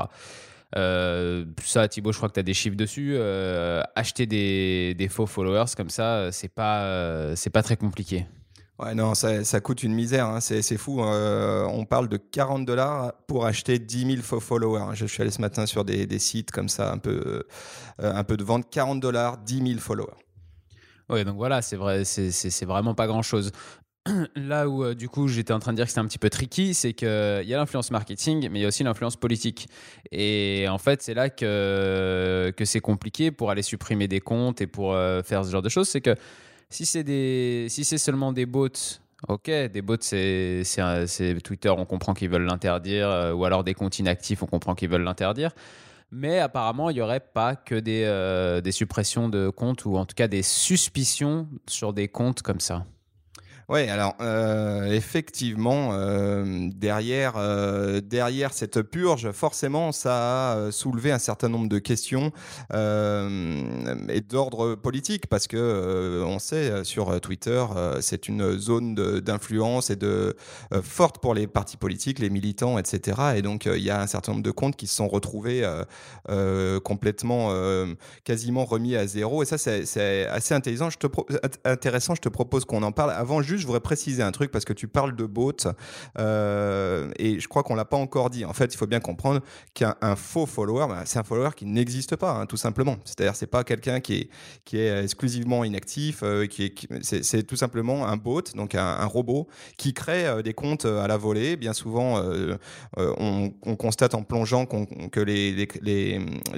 euh, 0.77 1.45
ça, 1.63 1.87
Thibaut, 1.87 2.11
je 2.11 2.17
crois 2.17 2.29
que 2.29 2.33
tu 2.33 2.39
as 2.39 2.43
des 2.43 2.53
chiffres 2.53 2.75
dessus. 2.75 3.13
Euh, 3.15 3.83
acheter 3.95 4.25
des, 4.25 4.95
des, 4.97 5.07
faux 5.07 5.25
followers 5.25 5.71
comme 5.75 5.89
ça, 5.89 6.31
c'est 6.31 6.53
pas, 6.53 6.83
euh, 6.83 7.33
c'est 7.35 7.49
pas 7.49 7.63
très 7.63 7.77
compliqué. 7.77 8.25
Ouais, 8.79 8.95
non, 8.95 9.13
ça, 9.13 9.43
ça 9.43 9.62
coûte 9.62 9.83
une 9.83 9.93
misère, 9.93 10.25
hein. 10.25 10.39
c'est 10.41 10.77
fou. 10.77 11.00
on 11.00 11.86
parle 11.86 12.09
de 12.09 12.17
40 12.17 12.65
dollars 12.65 13.13
pour 13.27 13.45
acheter 13.45 13.77
10 13.77 14.05
000 14.15 14.21
faux 14.24 14.39
followers. 14.39 14.95
Je 14.95 15.05
suis 15.05 15.21
allé 15.21 15.29
ce 15.29 15.41
matin 15.41 15.67
sur 15.67 15.86
des, 15.86 16.07
des 16.07 16.19
sites 16.19 16.51
comme 16.51 16.69
ça, 16.69 16.91
un 16.91 16.98
peu, 16.98 17.43
un 18.00 18.24
peu 18.24 18.36
de 18.36 18.43
vente. 18.43 18.69
40 18.71 19.00
dollars, 19.00 19.38
10 19.38 19.67
000 19.67 19.79
followers. 19.79 20.17
Oui, 21.09 21.24
donc 21.24 21.36
voilà, 21.36 21.62
c'est 21.62 21.75
vrai, 21.75 22.03
c'est 22.05 22.65
vraiment 22.65 22.95
pas 22.95 23.07
grand 23.07 23.21
chose. 23.21 23.51
là 24.36 24.67
où 24.67 24.83
euh, 24.83 24.95
du 24.95 25.07
coup 25.07 25.27
j'étais 25.29 25.53
en 25.53 25.60
train 25.60 25.72
de 25.72 25.77
dire 25.77 25.86
que 25.86 25.91
c'était 25.91 26.01
un 26.01 26.07
petit 26.07 26.17
peu 26.17 26.29
tricky, 26.29 26.74
c'est 26.74 26.93
qu'il 26.93 27.07
y 27.07 27.53
a 27.53 27.57
l'influence 27.57 27.89
marketing, 27.91 28.50
mais 28.51 28.60
il 28.60 28.62
y 28.62 28.65
a 28.65 28.67
aussi 28.67 28.83
l'influence 28.83 29.15
politique. 29.15 29.67
Et 30.12 30.65
en 30.69 30.77
fait, 30.77 31.01
c'est 31.01 31.13
là 31.13 31.29
que, 31.29 32.53
que 32.55 32.65
c'est 32.65 32.81
compliqué 32.81 33.31
pour 33.31 33.50
aller 33.50 33.62
supprimer 33.62 34.07
des 34.07 34.19
comptes 34.19 34.62
et 34.62 34.67
pour 34.67 34.93
euh, 34.93 35.24
faire 35.24 35.45
ce 35.45 35.51
genre 35.51 35.62
de 35.62 35.69
choses. 35.69 35.88
C'est 35.88 36.01
que 36.01 36.15
si 36.69 36.86
c'est 36.86 37.03
des, 37.03 37.67
si 37.69 37.86
c'est 37.86 37.98
seulement 37.98 38.33
des 38.33 38.45
bots, 38.45 38.67
ok, 39.29 39.50
des 39.50 39.81
bots, 39.81 39.95
c'est, 40.01 40.63
c'est, 40.65 41.41
Twitter, 41.41 41.69
on 41.69 41.86
comprend 41.86 42.13
qu'ils 42.13 42.29
veulent 42.29 42.45
l'interdire, 42.45 43.10
euh, 43.10 43.33
ou 43.33 43.45
alors 43.45 43.63
des 43.63 43.74
comptes 43.74 44.00
inactifs, 44.00 44.43
on 44.43 44.48
comprend 44.48 44.75
qu'ils 44.75 44.89
veulent 44.89 45.03
l'interdire. 45.03 45.51
Mais 46.12 46.39
apparemment, 46.39 46.89
il 46.89 46.95
n'y 46.95 47.01
aurait 47.01 47.22
pas 47.22 47.55
que 47.55 47.74
des, 47.74 48.62
des 48.63 48.72
suppressions 48.72 49.29
de 49.29 49.50
comptes 49.50 49.86
ou 49.86 49.98
en 49.98 50.05
tout 50.05 50.13
cas 50.13 50.27
des 50.27 50.43
suspicions 50.43 51.48
sur 51.67 51.91
des 51.91 52.07
comptes 52.07 52.43
comme 52.43 52.60
ça. 52.60 52.86
Oui, 53.70 53.88
alors 53.89 54.15
euh, 54.20 54.91
effectivement, 54.91 55.91
euh, 55.93 56.70
derrière, 56.75 57.34
euh, 57.38 58.01
derrière 58.01 58.51
cette 58.53 58.82
purge, 58.82 59.32
forcément, 59.32 59.91
ça 59.93 60.51
a 60.51 60.72
soulevé 60.72 61.12
un 61.12 61.20
certain 61.20 61.48
nombre 61.48 61.70
de 61.70 61.79
questions 61.79 62.32
et 62.74 64.22
d'ordre 64.22 64.75
politique, 64.75 65.27
parce 65.27 65.48
que 65.48 66.24
on 66.25 66.39
sait 66.39 66.84
sur 66.84 67.20
Twitter, 67.22 67.63
c'est 68.01 68.27
une 68.27 68.58
zone 68.58 68.96
d'influence 68.96 69.89
et 69.89 69.96
de 69.96 70.36
forte 70.82 71.20
pour 71.20 71.34
les 71.34 71.48
partis 71.48 71.77
politiques, 71.77 72.20
les 72.20 72.29
militants, 72.29 72.77
etc. 72.77 73.22
Et 73.36 73.41
donc 73.41 73.65
il 73.65 73.82
y 73.82 73.89
a 73.89 74.01
un 74.01 74.08
certain 74.08 74.34
nombre 74.34 74.43
de 74.43 74.51
comptes 74.51 74.75
qui 74.75 74.88
se 74.88 74.96
sont 74.96 75.08
retrouvés 75.08 75.67
complètement, 76.84 77.53
quasiment 78.24 78.65
remis 78.65 78.96
à 78.96 79.08
zéro. 79.08 79.43
Et 79.43 79.46
ça, 79.46 79.58
c'est 79.58 80.27
assez 80.27 80.53
intéressant. 80.53 80.89
Je 80.89 80.98
te 80.98 81.08
intéressant. 81.65 82.15
Je 82.15 82.22
te 82.22 82.29
propose 82.29 82.65
qu'on 82.65 82.84
en 82.84 82.91
parle 82.91 83.12
avant. 83.12 83.41
Juste 83.41 83.52
je 83.57 83.65
voudrais 83.65 83.79
préciser 83.79 84.24
un 84.24 84.31
truc 84.31 84.51
parce 84.51 84.65
que 84.65 84.74
tu 84.74 84.88
parles 84.88 85.15
de 85.15 85.25
bots 85.25 85.53
euh, 86.19 87.12
et 87.17 87.39
je 87.39 87.48
crois 87.48 87.63
qu'on 87.63 87.75
l'a 87.75 87.86
pas 87.86 87.98
encore 87.98 88.29
dit. 88.29 88.45
En 88.45 88.53
fait, 88.53 88.74
il 88.74 88.77
faut 88.77 88.88
bien 88.88 89.00
comprendre 89.00 89.41
qu'un 89.74 89.95
faux 90.15 90.45
follower, 90.45 90.88
bah, 90.88 91.03
c'est 91.05 91.19
un 91.19 91.24
follower 91.24 91.51
qui 91.55 91.65
n'existe 91.65 92.15
pas, 92.15 92.31
hein, 92.31 92.45
tout 92.45 92.57
simplement. 92.57 92.98
C'est-à-dire, 93.05 93.36
c'est 93.36 93.48
pas 93.48 93.63
quelqu'un 93.63 94.00
qui 94.00 94.29
est, 94.74 95.03
exclusivement 95.03 95.63
inactif, 95.63 96.22
euh, 96.24 96.45
qui 96.45 96.63
est, 96.65 97.03
c'est, 97.03 97.43
tout 97.43 97.55
simplement 97.55 98.07
un 98.07 98.17
bot, 98.17 98.41
donc 98.55 98.75
un, 98.75 99.05
robot 99.05 99.48
qui 99.77 99.93
crée 99.93 100.25
euh, 100.25 100.41
des 100.41 100.53
comptes 100.53 100.86
à 100.86 101.07
la 101.07 101.17
volée. 101.17 101.55
Bien 101.55 101.74
souvent, 101.74 102.22
on, 102.98 103.51
constate 103.75 104.13
en 104.13 104.24
plongeant 104.24 104.65
que 104.65 105.19
les, 105.19 105.67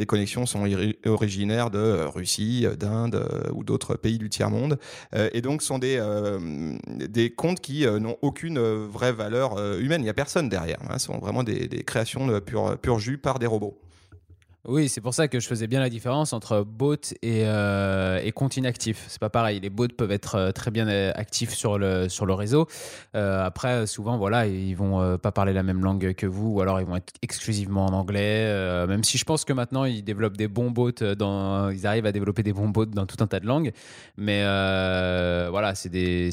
connexions 0.08 0.46
sont 0.46 0.68
originaires 1.06 1.70
de 1.72 2.06
Russie, 2.06 2.66
d'Inde 2.78 3.28
ou 3.54 3.64
d'autres 3.64 3.96
pays 3.96 4.18
du 4.18 4.30
tiers 4.30 4.50
monde, 4.50 4.78
et 5.14 5.42
donc 5.42 5.62
sont 5.62 5.80
des 5.80 6.00
des 6.88 7.32
comptes 7.32 7.60
qui 7.60 7.86
n'ont 7.86 8.18
aucune 8.22 8.60
vraie 8.60 9.12
valeur 9.12 9.58
humaine. 9.80 10.02
Il 10.02 10.06
n'y 10.06 10.10
a 10.10 10.14
personne 10.14 10.50
derrière. 10.50 10.80
Hein. 10.90 10.98
Ce 10.98 11.08
sont 11.08 11.18
vraiment 11.18 11.44
des, 11.44 11.68
des 11.68 11.84
créations 11.84 12.28
de 12.28 12.40
pur, 12.40 12.78
pur 12.80 13.00
jus 13.00 13.18
par 13.18 13.40
des 13.40 13.48
robots. 13.48 13.78
Oui, 14.68 14.90
c'est 14.90 15.02
pour 15.02 15.14
ça 15.14 15.28
que 15.28 15.40
je 15.40 15.48
faisais 15.48 15.68
bien 15.68 15.80
la 15.80 15.90
différence 15.90 16.34
entre 16.34 16.64
bot 16.64 16.96
et, 17.22 17.44
euh, 17.46 18.20
et 18.24 18.32
compte 18.32 18.58
inactif. 18.58 19.06
C'est 19.08 19.20
pas 19.20 19.30
pareil. 19.30 19.60
Les 19.60 19.70
bots 19.70 19.88
peuvent 19.88 20.12
être 20.12 20.36
euh, 20.36 20.52
très 20.52 20.72
bien 20.72 20.88
euh, 20.88 21.12
actifs 21.14 21.54
sur 21.54 21.78
le, 21.78 22.10
sur 22.10 22.26
le 22.26 22.34
réseau. 22.34 22.68
après, 23.14 23.86
souvent, 23.86 24.18
voilà, 24.18 24.48
ils 24.48 24.74
vont 24.74 25.18
pas 25.20 25.32
parler 25.32 25.54
la 25.54 25.62
même 25.62 25.84
langue 25.84 26.14
que 26.14 26.26
vous, 26.26 26.54
ou 26.54 26.62
alors 26.62 26.80
ils 26.82 26.88
vont 26.88 26.96
être 26.96 27.14
exclusivement 27.22 27.86
en 27.86 27.94
anglais. 27.94 28.86
même 28.88 29.04
si 29.04 29.18
je 29.18 29.26
pense 29.26 29.46
que 29.46 29.54
maintenant 29.54 29.86
ils 29.86 30.04
développent 30.04 30.38
des 30.38 30.48
bons 30.48 30.72
bots, 30.72 30.92
ils 30.92 31.88
arrivent 31.88 32.06
à 32.06 32.12
développer 32.12 32.44
des 32.44 32.54
bons 32.54 32.70
bots 32.70 32.86
dans 32.86 33.06
tout 33.06 33.24
un 33.24 33.28
tas 33.28 33.40
de 33.40 33.48
langues. 33.48 33.72
Mais 34.18 34.42
voilà, 35.50 35.76
c'est 35.76 36.32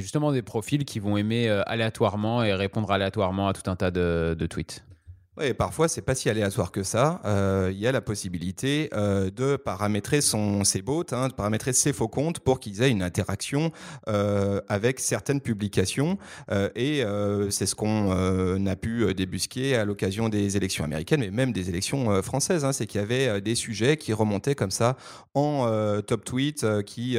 justement 0.00 0.32
des 0.32 0.42
profils 0.42 0.84
qui 0.84 0.98
vont 0.98 1.16
aimer 1.16 1.48
aléatoirement 1.66 2.42
et 2.42 2.52
répondre 2.54 2.90
aléatoirement 2.90 3.48
à 3.48 3.52
tout 3.52 3.70
un 3.70 3.76
tas 3.76 3.90
de 3.90 4.46
tweets. 4.48 4.87
Oui, 5.40 5.54
parfois, 5.54 5.86
c'est 5.86 6.02
pas 6.02 6.16
si 6.16 6.28
aléatoire 6.28 6.72
que 6.72 6.82
ça. 6.82 7.20
Euh, 7.24 7.70
il 7.72 7.78
y 7.78 7.86
a 7.86 7.92
la 7.92 8.00
possibilité 8.00 8.90
euh, 8.92 9.30
de 9.30 9.54
paramétrer 9.54 10.20
son, 10.20 10.64
ses 10.64 10.82
bots, 10.82 11.04
hein, 11.12 11.28
de 11.28 11.32
paramétrer 11.32 11.72
ses 11.72 11.92
faux 11.92 12.08
comptes 12.08 12.40
pour 12.40 12.58
qu'ils 12.58 12.82
aient 12.82 12.90
une 12.90 13.04
interaction 13.04 13.70
euh, 14.08 14.60
avec 14.68 14.98
certaines 14.98 15.40
publications. 15.40 16.18
et 16.74 17.04
c'est 17.50 17.66
ce 17.66 17.74
qu'on 17.74 18.66
a 18.66 18.76
pu 18.76 19.14
débusquer 19.14 19.76
à 19.76 19.84
l'occasion 19.84 20.28
des 20.28 20.56
élections 20.56 20.84
américaines, 20.84 21.20
mais 21.20 21.30
même 21.30 21.52
des 21.52 21.68
élections 21.68 22.20
françaises. 22.22 22.64
Hein. 22.64 22.72
c'est 22.72 22.86
qu'il 22.86 23.00
y 23.00 23.04
avait 23.04 23.40
des 23.40 23.54
sujets 23.54 23.96
qui 23.96 24.12
remontaient 24.12 24.54
comme 24.54 24.70
ça 24.70 24.96
en 25.34 25.70
top 26.06 26.24
tweet, 26.24 26.66
qui 26.84 27.16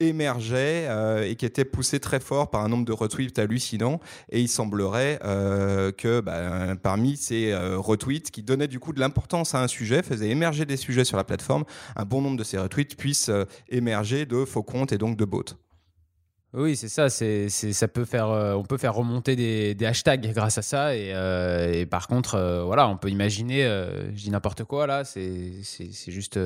émergeaient 0.00 0.88
et 1.28 1.34
qui 1.36 1.46
étaient 1.46 1.64
poussés 1.64 2.00
très 2.00 2.20
fort 2.20 2.50
par 2.50 2.62
un 2.62 2.68
nombre 2.68 2.84
de 2.84 2.92
retweets 2.92 3.38
hallucinant. 3.38 4.00
Et 4.30 4.40
il 4.40 4.48
semblerait 4.48 5.18
que 5.96 6.20
bah, 6.20 6.76
parmi 6.82 7.16
ces 7.16 7.47
euh, 7.52 7.78
retweets 7.78 8.30
qui 8.30 8.42
donnaient 8.42 8.68
du 8.68 8.80
coup 8.80 8.92
de 8.92 9.00
l'importance 9.00 9.54
à 9.54 9.62
un 9.62 9.68
sujet, 9.68 10.02
faisaient 10.02 10.28
émerger 10.28 10.64
des 10.64 10.76
sujets 10.76 11.04
sur 11.04 11.16
la 11.16 11.24
plateforme. 11.24 11.64
Un 11.96 12.04
bon 12.04 12.22
nombre 12.22 12.36
de 12.36 12.44
ces 12.44 12.58
retweets 12.58 12.96
puissent 12.96 13.28
euh, 13.28 13.44
émerger 13.68 14.26
de 14.26 14.44
faux 14.44 14.62
comptes 14.62 14.92
et 14.92 14.98
donc 14.98 15.16
de 15.16 15.24
bots. 15.24 15.44
Oui, 16.54 16.76
c'est 16.76 16.88
ça. 16.88 17.08
Ça 17.10 17.88
peut 17.88 18.04
faire, 18.04 18.28
euh, 18.28 18.54
on 18.54 18.62
peut 18.62 18.78
faire 18.78 18.94
remonter 18.94 19.36
des, 19.36 19.86
hashtags 19.86 20.32
grâce 20.32 20.58
à 20.58 20.62
ça. 20.62 20.96
Et, 20.96 21.86
par 21.90 22.08
contre, 22.08 22.62
voilà, 22.64 22.88
on 22.88 22.96
peut 22.96 23.10
imaginer, 23.10 23.62
je 24.14 24.22
dis 24.22 24.30
n'importe 24.30 24.64
quoi 24.64 24.86
là, 24.86 25.04
c'est, 25.04 25.52
juste 26.08 26.38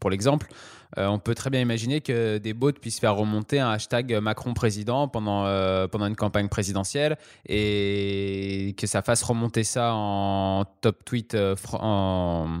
pour 0.00 0.10
l'exemple. 0.10 0.48
Euh, 0.96 1.06
on 1.06 1.18
peut 1.18 1.34
très 1.34 1.50
bien 1.50 1.60
imaginer 1.60 2.00
que 2.00 2.38
des 2.38 2.54
bots 2.54 2.72
puissent 2.72 3.00
faire 3.00 3.14
remonter 3.14 3.60
un 3.60 3.70
hashtag 3.70 4.14
Macron 4.14 4.54
président 4.54 5.06
pendant, 5.06 5.44
euh, 5.44 5.86
pendant 5.86 6.06
une 6.06 6.16
campagne 6.16 6.48
présidentielle 6.48 7.18
et 7.46 8.74
que 8.78 8.86
ça 8.86 9.02
fasse 9.02 9.22
remonter 9.22 9.64
ça 9.64 9.92
en 9.92 10.64
top 10.80 11.04
tweet, 11.04 11.34
euh, 11.34 11.56
en, 11.74 12.60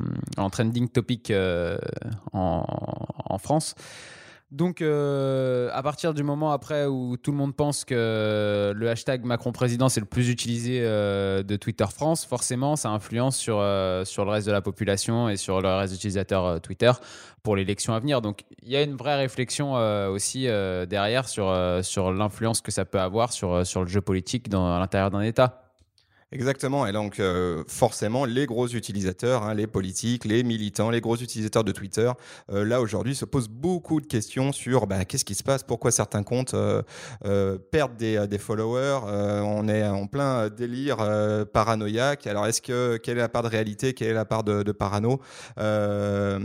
trending 0.50 0.88
topic 0.88 1.32
en 2.32 3.38
France. 3.38 3.74
Donc, 4.50 4.80
euh, 4.80 5.68
à 5.74 5.82
partir 5.82 6.14
du 6.14 6.22
moment 6.22 6.52
après 6.52 6.86
où 6.86 7.18
tout 7.18 7.32
le 7.32 7.36
monde 7.36 7.54
pense 7.54 7.84
que 7.84 8.72
le 8.74 8.88
hashtag 8.88 9.22
Macron 9.24 9.52
président 9.52 9.90
c'est 9.90 10.00
le 10.00 10.06
plus 10.06 10.30
utilisé 10.30 10.80
euh, 10.82 11.42
de 11.42 11.56
Twitter 11.56 11.84
France, 11.94 12.24
forcément, 12.24 12.74
ça 12.74 12.88
influence 12.88 13.36
sur, 13.36 13.58
euh, 13.60 14.06
sur 14.06 14.24
le 14.24 14.30
reste 14.30 14.46
de 14.46 14.52
la 14.52 14.62
population 14.62 15.28
et 15.28 15.36
sur 15.36 15.60
le 15.60 15.68
reste 15.68 15.92
d'utilisateurs 15.92 16.62
Twitter 16.62 16.92
pour 17.42 17.56
l'élection 17.56 17.92
à 17.92 18.00
venir. 18.00 18.22
Donc, 18.22 18.44
il 18.62 18.70
y 18.70 18.76
a 18.76 18.82
une 18.82 18.96
vraie 18.96 19.16
réflexion 19.16 19.74
aussi 20.08 20.44
derrière 20.44 21.28
sur, 21.28 21.52
l'influence 22.12 22.62
que 22.62 22.70
ça 22.70 22.86
peut 22.86 23.00
avoir 23.00 23.32
sur, 23.32 23.58
le 23.58 23.86
jeu 23.86 24.00
politique 24.00 24.48
dans, 24.48 24.78
l'intérieur 24.78 25.10
d'un 25.10 25.20
État. 25.20 25.67
Exactement, 26.30 26.86
et 26.86 26.92
donc 26.92 27.20
euh, 27.20 27.64
forcément 27.68 28.26
les 28.26 28.44
gros 28.44 28.68
utilisateurs, 28.68 29.44
hein, 29.44 29.54
les 29.54 29.66
politiques, 29.66 30.26
les 30.26 30.42
militants, 30.42 30.90
les 30.90 31.00
gros 31.00 31.16
utilisateurs 31.16 31.64
de 31.64 31.72
Twitter, 31.72 32.12
euh, 32.52 32.66
là 32.66 32.82
aujourd'hui 32.82 33.14
se 33.14 33.24
posent 33.24 33.48
beaucoup 33.48 33.98
de 34.02 34.06
questions 34.06 34.52
sur 34.52 34.86
bah, 34.86 35.06
qu'est-ce 35.06 35.24
qui 35.24 35.34
se 35.34 35.42
passe, 35.42 35.62
pourquoi 35.62 35.90
certains 35.90 36.22
comptes 36.22 36.52
euh, 36.52 36.82
perdent 37.70 37.96
des, 37.96 38.38
followers, 38.38 39.00
on 39.42 39.68
est 39.68 39.86
en 39.86 40.06
plein 40.06 40.50
délire 40.50 40.98
paranoïaque, 41.54 42.26
alors 42.26 42.46
est-ce 42.46 42.60
que 42.60 42.98
quelle 42.98 43.16
est 43.16 43.22
la 43.22 43.30
part 43.30 43.42
de 43.42 43.48
réalité, 43.48 43.94
quelle 43.94 44.08
est 44.08 44.12
la 44.12 44.26
part 44.26 44.44
de, 44.44 44.70
parano? 44.72 45.22
Ce, 45.56 46.38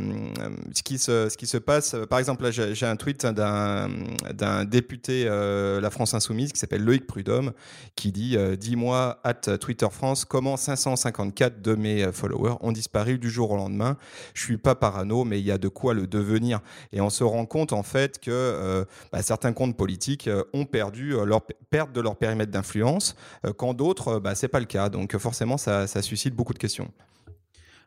qui 0.84 0.98
se, 0.98 1.28
ce 1.28 1.36
qui 1.36 1.46
se 1.46 1.58
passe, 1.58 1.98
par 2.10 2.20
exemple 2.20 2.44
là 2.44 2.52
j'ai 2.52 2.86
un 2.86 2.96
tweet 2.96 3.26
d'un 3.26 4.66
député 4.66 5.26
La 5.26 5.90
France 5.90 6.14
Insoumise 6.14 6.54
qui 6.54 6.60
s'appelle 6.60 6.84
Loïc 6.84 7.06
Prudhomme 7.06 7.52
qui 7.96 8.14
dit 8.14 8.38
dis-moi 8.58 9.20
at 9.26 9.58
Twitter 9.58 9.73
France 9.92 10.26
comment 10.26 10.58
554 10.58 11.62
de 11.62 11.76
mes 11.76 12.04
euh, 12.04 12.12
followers 12.12 12.56
ont 12.62 12.72
disparu 12.72 13.18
du 13.18 13.30
jour 13.30 13.52
au 13.52 13.58
lendemain. 13.58 13.98
Je 14.34 14.44
suis 14.44 14.58
pas 14.58 14.76
parano, 14.76 15.24
mais 15.24 15.40
il 15.40 15.46
y 15.46 15.52
a 15.52 15.58
de 15.58 15.68
quoi 15.68 15.94
le 15.94 16.08
devenir. 16.08 16.62
Et 16.92 17.02
on 17.02 17.10
se 17.10 17.24
rend 17.24 17.46
compte 17.46 17.74
en 17.74 17.84
fait 17.84 18.20
que 18.20 18.32
euh, 18.32 18.86
bah, 19.12 19.22
certains 19.22 19.54
comptes 19.54 19.78
politiques 19.78 20.28
euh, 20.28 20.44
ont 20.54 20.66
perdu 20.66 21.14
leur 21.26 21.42
perte 21.70 21.92
de 21.92 22.02
leur 22.02 22.16
périmètre 22.16 22.52
d'influence, 22.52 23.16
quand 23.58 23.74
d'autres, 23.74 24.20
bah, 24.20 24.36
c'est 24.36 24.48
pas 24.48 24.60
le 24.60 24.66
cas. 24.66 24.90
Donc 24.90 25.18
forcément, 25.18 25.58
ça 25.58 25.88
suscite 26.02 26.36
beaucoup 26.36 26.54
de 26.54 26.60
questions. 26.60 26.90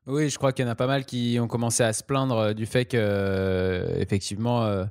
Oui, 0.07 0.31
je 0.31 0.39
crois 0.39 0.53
qu'il 0.53 0.65
y 0.65 0.69
en 0.69 0.71
a 0.71 0.77
pas 0.77 0.87
mal 0.87 1.05
qui 1.05 1.39
ont 1.41 1.49
commencé 1.49 1.83
à 1.83 1.93
se 1.93 2.03
plaindre 2.03 2.55
du 2.55 2.67
fait 2.67 2.85
que, 2.85 3.87
effectivement, 3.97 4.87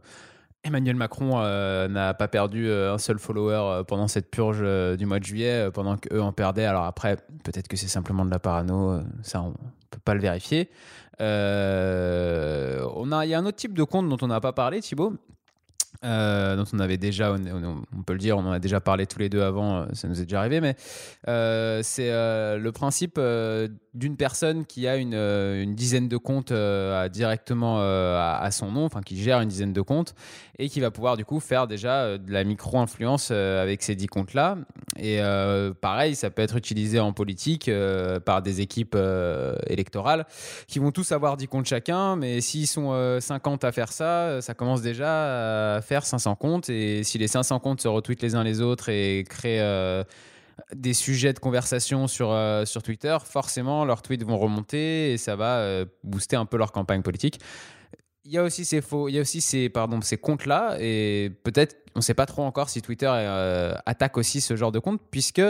Emmanuel 0.66 0.96
Macron 0.96 1.34
euh, 1.36 1.88
n'a 1.88 2.16
pas 2.16 2.28
perdu 2.28 2.68
euh, 2.68 2.96
un 2.96 2.98
seul 2.98 3.20
follower 3.20 3.54
euh, 3.56 3.84
pendant 3.84 4.08
cette 4.08 4.32
purge 4.32 4.64
du 4.98 5.06
mois 5.06 5.20
de 5.20 5.24
juillet, 5.24 5.70
pendant 5.72 5.96
qu'eux 5.96 6.22
en 6.22 6.34
perdaient. 6.34 6.66
Alors 6.66 6.86
après, 6.86 7.18
peut-être 7.44 7.68
que 7.68 7.78
c'est 7.78 7.88
simplement 7.88 8.26
de 8.26 8.32
la 8.32 8.40
parano, 8.40 9.00
ça 9.22 9.42
on 9.42 9.54
peut 9.92 10.00
pas 10.04 10.16
le 10.16 10.22
vérifier. 10.22 10.70
on 11.20 11.24
a, 13.12 13.26
il 13.26 13.30
y 13.30 13.34
a 13.36 13.40
un 13.40 13.46
autre 13.46 13.58
type 13.58 13.74
de 13.74 13.84
compte 13.84 14.10
dont 14.10 14.18
on 14.22 14.28
n'a 14.28 14.42
pas 14.42 14.54
parlé, 14.54 14.82
Thibaut, 14.82 15.14
dont 16.02 16.66
on 16.74 16.80
avait 16.80 16.98
déjà, 16.98 17.34
on, 17.34 18.02
peut 18.02 18.14
le 18.14 18.20
dire, 18.20 18.38
on 18.38 18.46
en 18.46 18.52
a 18.52 18.60
déjà 18.60 18.82
parlé 18.82 19.06
tous 19.06 19.20
les 19.20 19.30
deux 19.30 19.44
avant, 19.44 19.86
ça 19.94 20.08
nous 20.08 20.20
est 20.20 20.26
déjà 20.26 20.40
arrivé, 20.40 20.62
mais 20.62 20.76
c'est 21.84 22.10
le 22.10 22.70
principe 22.72 23.20
d'une 23.96 24.18
personne 24.18 24.66
qui 24.66 24.88
a 24.88 24.98
une, 24.98 25.74
dizaine 25.76 26.08
de 26.08 26.18
comptes 26.18 26.54
directement 27.12 27.80
à, 27.80 28.50
son 28.52 28.72
nom, 28.72 28.86
enfin 28.86 29.02
qui 29.02 29.18
gère 29.18 29.42
une 29.42 29.50
dizaine 29.50 29.74
de 29.74 29.82
comptes 29.82 30.14
et 30.60 30.70
qui 30.70 30.80
va 30.80 30.92
pouvoir 30.92 31.18
du 31.18 31.26
coup 31.26 31.40
faire 31.40 31.68
déjà 31.68 32.18
de 32.18 32.32
la 32.32 32.44
micro-influence 32.44 33.32
avec 33.32 33.82
ces 33.82 33.96
dix 33.96 34.08
comptes-là. 34.08 34.58
Et 34.98 35.20
pareil, 35.82 36.16
ça 36.16 36.30
peut 36.30 36.42
être 36.42 36.56
utilisé 36.56 37.00
en 37.00 37.14
politique 37.14 37.70
par 38.26 38.42
des 38.42 38.62
équipes 38.62 38.98
électorales 39.68 40.26
qui 40.68 40.80
vont 40.80 40.92
tous 40.92 41.12
avoir 41.12 41.38
10 41.38 41.48
comptes 41.48 41.66
chacun, 41.66 42.16
mais 42.16 42.42
s'ils 42.42 42.68
sont 42.68 43.20
50 43.20 43.64
à 43.64 43.72
faire 43.72 43.92
ça, 43.92 44.42
ça 44.42 44.54
commence 44.54 44.82
déjà 44.82 45.76
à 45.76 45.82
faire 45.82 46.06
500 46.06 46.36
comptes 46.36 46.70
et 46.70 47.04
si 47.04 47.18
les 47.18 47.28
500 47.28 47.60
comptes 47.60 47.82
se 47.82 47.88
retweetent 47.88 48.22
les 48.22 48.36
uns 48.36 48.44
les 48.44 48.62
autres 48.62 48.90
et 48.90 49.24
créent 49.28 49.62
euh, 49.62 50.04
des 50.74 50.94
sujets 50.94 51.34
de 51.34 51.40
conversation 51.40 52.08
sur, 52.08 52.32
euh, 52.32 52.66
sur 52.66 52.84
Twitter, 52.84 53.18
forcément 53.24 53.86
leurs 53.86 54.02
tweets 54.02 54.24
vont 54.24 54.38
remonter 54.38 55.14
et 55.14 55.18
ça 55.18 55.36
va 55.36 55.58
euh, 55.58 55.86
booster 56.04 56.36
un 56.36 56.46
peu 56.46 56.58
leur 56.58 56.72
campagne 56.72 57.02
politique. 57.02 57.40
Il 58.24 58.32
y 58.32 58.38
a 58.38 58.44
aussi 58.44 58.66
ces 58.66 58.82
faux, 58.82 59.08
il 59.08 59.16
y 59.16 59.18
a 59.18 59.22
aussi 59.22 59.42
ces 59.42 59.70
pardon 59.70 60.02
ces 60.02 60.18
comptes 60.18 60.46
là 60.46 60.78
et 60.80 61.32
peut-être 61.44 61.78
on 61.96 62.00
ne 62.00 62.04
sait 62.04 62.16
pas 62.16 62.26
trop 62.26 62.44
encore 62.44 62.70
si 62.70 62.82
Twitter 62.82 63.12
attaque 63.86 64.18
aussi 64.18 64.42
ce 64.42 64.56
genre 64.56 64.72
de 64.72 64.80
compte 64.80 65.00
puisque 65.12 65.44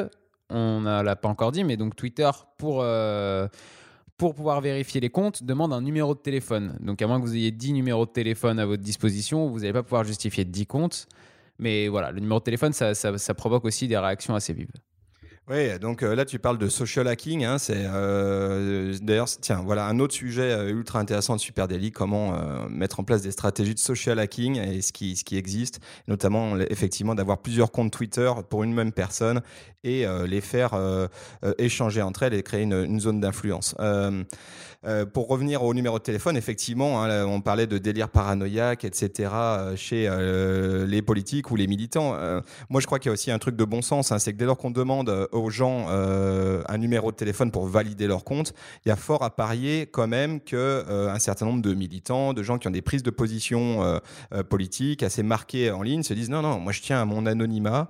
on 0.49 0.81
ne 0.81 1.01
l'a 1.01 1.15
pas 1.15 1.29
encore 1.29 1.53
dit 1.53 1.63
mais 1.63 1.77
donc 1.77 1.95
Twitter 1.95 2.29
pour 2.57 2.83
pour 4.17 4.33
pouvoir 4.33 4.61
vérifier 4.61 5.01
les 5.01 5.09
comptes, 5.09 5.43
demande 5.43 5.73
un 5.73 5.81
numéro 5.81 6.15
de 6.15 6.19
téléphone. 6.19 6.77
Donc, 6.79 7.01
à 7.01 7.07
moins 7.07 7.19
que 7.19 7.25
vous 7.25 7.35
ayez 7.35 7.51
10 7.51 7.73
numéros 7.73 8.05
de 8.05 8.11
téléphone 8.11 8.59
à 8.59 8.65
votre 8.65 8.81
disposition, 8.81 9.49
vous 9.49 9.59
n'allez 9.59 9.73
pas 9.73 9.83
pouvoir 9.83 10.03
justifier 10.03 10.45
10 10.45 10.65
comptes. 10.67 11.07
Mais 11.59 11.87
voilà, 11.87 12.11
le 12.11 12.19
numéro 12.19 12.39
de 12.39 12.43
téléphone, 12.43 12.73
ça, 12.73 13.33
provoque 13.33 13.65
aussi 13.65 13.87
des 13.87 13.97
réactions 13.97 14.35
assez 14.35 14.53
vives. 14.53 14.71
Oui, 15.47 15.77
donc 15.77 16.01
euh, 16.01 16.15
là 16.15 16.25
tu 16.25 16.39
parles 16.39 16.57
de 16.57 16.67
social 16.69 17.07
hacking. 17.07 17.45
Hein, 17.45 17.59
c'est 17.59 17.75
euh, 17.77 18.97
d'ailleurs 18.99 19.27
tiens 19.41 19.61
voilà 19.63 19.85
un 19.85 19.99
autre 19.99 20.15
sujet 20.15 20.51
euh, 20.51 20.71
ultra 20.71 20.97
intéressant 20.99 21.35
de 21.35 21.39
Super 21.39 21.67
Daily, 21.67 21.91
comment 21.91 22.33
mettre 22.67 22.99
en 22.99 23.03
place 23.03 23.21
des 23.21 23.29
stratégies 23.29 23.75
de 23.75 23.79
social 23.79 24.17
hacking 24.17 24.57
et 24.57 24.81
ce 24.81 24.91
qui 24.91 25.15
ce 25.15 25.23
qui 25.23 25.37
existe, 25.37 25.79
notamment 26.07 26.57
effectivement 26.57 27.13
d'avoir 27.13 27.37
plusieurs 27.37 27.71
comptes 27.71 27.91
Twitter 27.91 28.31
pour 28.49 28.63
une 28.63 28.73
même 28.73 28.91
personne 28.91 29.41
et 29.83 30.05
les 30.27 30.41
faire 30.41 30.71
échanger 31.59 32.01
entre 32.01 32.23
elles 32.23 32.33
et 32.33 32.41
créer 32.41 32.63
une, 32.63 32.99
zone 32.99 33.19
d'influence. 33.19 33.75
pour 35.13 35.27
revenir 35.27 35.63
au 35.63 35.73
numéro 35.75 35.99
de 35.99 36.03
téléphone, 36.03 36.37
effectivement, 36.37 37.03
hein, 37.03 37.25
on 37.25 37.39
parlait 37.41 37.67
de 37.67 37.77
délire 37.77 38.09
paranoïaque, 38.09 38.83
etc. 38.83 39.29
chez 39.75 40.09
les 40.87 41.01
politiques 41.03 41.51
ou 41.51 41.55
les 41.55 41.67
militants. 41.67 42.17
moi, 42.69 42.81
je 42.81 42.87
crois 42.87 42.97
qu'il 42.97 43.09
y 43.09 43.11
a 43.11 43.13
aussi 43.13 43.29
un 43.29 43.37
truc 43.37 43.55
de 43.55 43.63
bon 43.63 43.83
sens, 43.83 44.11
hein, 44.11 44.17
c'est 44.17 44.33
que 44.33 44.37
dès 44.37 44.45
lors 44.45 44.57
qu'on 44.57 44.71
demande 44.71 45.27
aux 45.35 45.49
gens 45.49 45.85
euh, 45.89 46.63
un 46.67 46.77
numéro 46.77 47.11
de 47.11 47.15
téléphone 47.15 47.51
pour 47.51 47.67
valider 47.67 48.07
leur 48.07 48.23
compte, 48.23 48.53
il 48.85 48.89
y 48.89 48.91
a 48.91 48.95
fort 48.95 49.23
à 49.23 49.29
parier 49.29 49.87
quand 49.91 50.07
même 50.07 50.39
que 50.39 50.55
euh, 50.55 51.13
un 51.13 51.19
certain 51.19 51.45
nombre 51.45 51.61
de 51.61 51.73
militants, 51.73 52.33
de 52.33 52.43
gens 52.43 52.57
qui 52.57 52.67
ont 52.67 52.71
des 52.71 52.81
prises 52.81 53.03
de 53.03 53.09
position 53.09 53.83
euh, 53.83 54.43
politiques 54.43 55.03
assez 55.03 55.23
marquées 55.23 55.71
en 55.71 55.81
ligne 55.81 56.03
se 56.03 56.13
disent 56.13 56.29
non 56.29 56.41
non, 56.41 56.59
moi 56.59 56.71
je 56.71 56.81
tiens 56.81 57.01
à 57.01 57.05
mon 57.05 57.25
anonymat. 57.25 57.87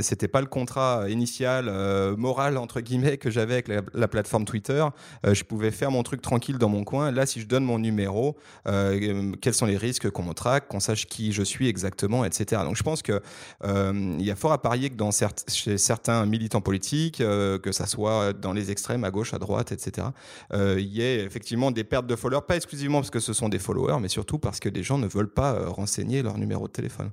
C'était 0.00 0.28
pas 0.28 0.40
le 0.40 0.46
contrat 0.46 1.08
initial 1.08 1.70
moral 2.16 2.56
entre 2.56 2.80
guillemets 2.80 3.18
que 3.18 3.30
j'avais 3.30 3.54
avec 3.54 3.68
la, 3.68 4.08
plateforme 4.08 4.44
Twitter. 4.44 4.84
je 5.24 5.42
pouvais 5.44 5.70
faire 5.70 5.90
mon 5.90 6.02
truc 6.02 6.22
tranquille 6.22 6.58
dans 6.58 6.68
mon 6.68 6.84
coin. 6.84 7.10
Là, 7.10 7.26
si 7.26 7.40
je 7.40 7.46
donne 7.46 7.64
mon 7.64 7.78
numéro, 7.78 8.36
quels 8.64 9.54
sont 9.54 9.66
les 9.66 9.76
risques 9.76 10.10
qu'on 10.10 10.22
me 10.22 10.34
traque, 10.34 10.68
qu'on 10.68 10.80
sache 10.80 11.06
qui 11.06 11.32
je 11.32 11.42
suis 11.42 11.68
exactement, 11.68 12.24
etc. 12.24 12.62
Donc 12.64 12.76
je 12.76 12.82
pense 12.82 13.02
que 13.02 13.20
il 13.64 14.24
y 14.24 14.30
a 14.30 14.36
fort 14.36 14.52
à 14.52 14.60
parier 14.60 14.90
que 14.90 14.96
dans 14.96 15.10
chez 15.48 15.78
certains 15.78 16.21
militants 16.26 16.60
politiques, 16.60 17.20
euh, 17.20 17.58
que 17.58 17.72
ça 17.72 17.86
soit 17.86 18.32
dans 18.32 18.52
les 18.52 18.70
extrêmes, 18.70 19.04
à 19.04 19.10
gauche, 19.10 19.34
à 19.34 19.38
droite, 19.38 19.72
etc., 19.72 20.08
euh, 20.52 20.76
il 20.78 20.88
y 20.88 21.02
ait 21.02 21.20
effectivement 21.20 21.70
des 21.70 21.84
pertes 21.84 22.06
de 22.06 22.16
followers, 22.16 22.42
pas 22.46 22.56
exclusivement 22.56 23.00
parce 23.00 23.10
que 23.10 23.20
ce 23.20 23.32
sont 23.32 23.48
des 23.48 23.58
followers, 23.58 23.98
mais 24.00 24.08
surtout 24.08 24.38
parce 24.38 24.60
que 24.60 24.68
des 24.68 24.82
gens 24.82 24.98
ne 24.98 25.06
veulent 25.06 25.32
pas 25.32 25.54
euh, 25.54 25.68
renseigner 25.68 26.22
leur 26.22 26.38
numéro 26.38 26.66
de 26.66 26.72
téléphone. 26.72 27.10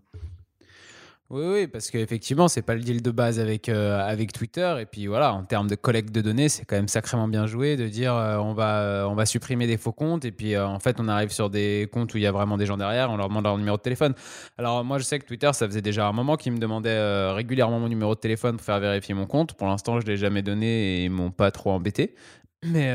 Oui, 1.32 1.44
oui, 1.46 1.68
parce 1.68 1.92
qu'effectivement, 1.92 2.48
c'est 2.48 2.64
pas 2.64 2.74
le 2.74 2.82
deal 2.82 3.04
de 3.04 3.12
base 3.12 3.40
avec, 3.40 3.70
euh, 3.70 4.00
avec 4.00 4.34
Twitter. 4.34 4.78
Et 4.80 4.88
puis 4.88 5.06
voilà, 5.06 5.32
en 5.32 5.44
termes 5.44 5.68
de 5.68 5.76
collecte 5.76 6.12
de 6.12 6.22
données, 6.22 6.50
c'est 6.50 6.66
quand 6.66 6.76
même 6.76 6.88
sacrément 6.88 7.28
bien 7.28 7.46
joué 7.46 7.76
de 7.76 7.88
dire 7.88 8.16
euh, 8.16 8.38
on, 8.38 8.54
va, 8.56 8.82
euh, 8.82 9.04
on 9.04 9.14
va 9.14 9.28
supprimer 9.28 9.68
des 9.68 9.78
faux 9.78 9.92
comptes. 9.92 10.26
Et 10.26 10.32
puis 10.32 10.58
en 10.58 10.80
fait, 10.80 11.00
on 11.00 11.08
arrive 11.08 11.30
sur 11.30 11.52
des 11.52 11.88
comptes 11.94 12.16
où 12.16 12.18
il 12.18 12.24
y 12.24 12.26
a 12.26 12.32
vraiment 12.32 12.58
des 12.58 12.66
gens 12.66 12.78
derrière, 12.78 13.12
on 13.12 13.18
leur 13.18 13.28
demande 13.28 13.44
leur 13.44 13.60
numéro 13.60 13.78
de 13.78 13.82
téléphone. 13.82 14.16
Alors 14.58 14.84
moi, 14.84 14.98
je 14.98 15.04
sais 15.04 15.20
que 15.20 15.26
Twitter, 15.26 15.52
ça 15.54 15.68
faisait 15.68 15.84
déjà 15.84 16.08
un 16.08 16.14
moment 16.14 16.36
qu'ils 16.36 16.52
me 16.52 16.58
demandaient 16.58 17.32
régulièrement 17.32 17.80
mon 17.80 17.90
numéro 17.90 18.16
de 18.16 18.20
téléphone 18.20 18.58
pour 18.58 18.66
faire 18.66 18.80
vérifier 18.80 19.14
mon 19.14 19.28
compte. 19.28 19.54
Pour 19.54 19.68
l'instant, 19.68 20.00
je 20.00 20.08
l'ai 20.08 20.18
jamais 20.18 20.42
donné 20.42 20.66
et 21.02 21.06
ils 21.06 21.12
m'ont 21.12 21.32
pas 21.32 21.52
trop 21.52 21.70
embêté. 21.72 22.16
Mais. 22.64 22.92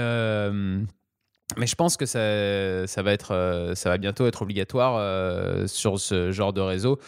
Mais 1.58 1.66
je 1.66 1.74
pense 1.74 1.96
que 1.96 2.06
ça, 2.06 2.86
ça, 2.86 3.02
va 3.02 3.12
être, 3.12 3.72
ça 3.76 3.90
va 3.90 3.98
bientôt 3.98 4.26
être 4.26 4.42
obligatoire 4.42 5.68
sur 5.68 6.00
ce 6.00 6.32
genre 6.32 6.52
de 6.52 6.62
réseau 6.62 6.98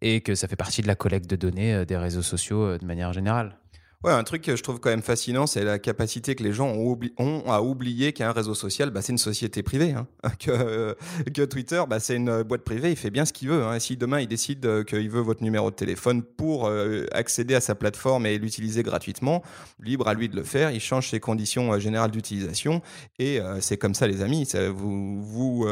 et 0.00 0.20
que 0.20 0.34
ça 0.34 0.48
fait 0.48 0.56
partie 0.56 0.82
de 0.82 0.86
la 0.86 0.94
collecte 0.94 1.28
de 1.28 1.36
données 1.36 1.74
euh, 1.74 1.84
des 1.84 1.96
réseaux 1.96 2.22
sociaux 2.22 2.62
euh, 2.62 2.78
de 2.78 2.84
manière 2.84 3.12
générale. 3.12 3.56
Ouais, 4.04 4.12
un 4.12 4.22
truc 4.22 4.42
que 4.42 4.54
je 4.54 4.62
trouve 4.62 4.78
quand 4.78 4.90
même 4.90 5.02
fascinant, 5.02 5.48
c'est 5.48 5.64
la 5.64 5.80
capacité 5.80 6.36
que 6.36 6.44
les 6.44 6.52
gens 6.52 6.68
ont, 6.68 7.42
à 7.48 7.62
oublier 7.62 8.12
qu'un 8.12 8.30
réseau 8.30 8.54
social, 8.54 8.90
bah, 8.90 9.02
c'est 9.02 9.10
une 9.10 9.18
société 9.18 9.64
privée. 9.64 9.92
Hein. 9.92 10.06
Que, 10.38 11.44
Twitter, 11.44 11.82
bah, 11.88 11.98
c'est 11.98 12.14
une 12.14 12.44
boîte 12.44 12.62
privée, 12.62 12.90
il 12.90 12.96
fait 12.96 13.10
bien 13.10 13.24
ce 13.24 13.32
qu'il 13.32 13.48
veut. 13.48 13.64
Hein. 13.64 13.80
Si 13.80 13.96
demain 13.96 14.20
il 14.20 14.28
décide 14.28 14.64
euh, 14.66 14.84
qu'il 14.84 15.10
veut 15.10 15.20
votre 15.20 15.42
numéro 15.42 15.70
de 15.72 15.74
téléphone 15.74 16.22
pour 16.22 16.70
accéder 17.12 17.56
à 17.56 17.60
sa 17.60 17.74
plateforme 17.74 18.24
et 18.26 18.38
l'utiliser 18.38 18.84
gratuitement, 18.84 19.42
libre 19.82 20.06
à 20.06 20.14
lui 20.14 20.28
de 20.28 20.36
le 20.36 20.44
faire, 20.44 20.70
il 20.70 20.80
change 20.80 21.10
ses 21.10 21.18
conditions 21.18 21.76
générales 21.80 22.12
d'utilisation. 22.12 22.82
Et 23.18 23.40
c'est 23.60 23.78
comme 23.78 23.94
ça, 23.94 24.06
les 24.06 24.22
amis. 24.22 24.48
Vous, 24.70 25.66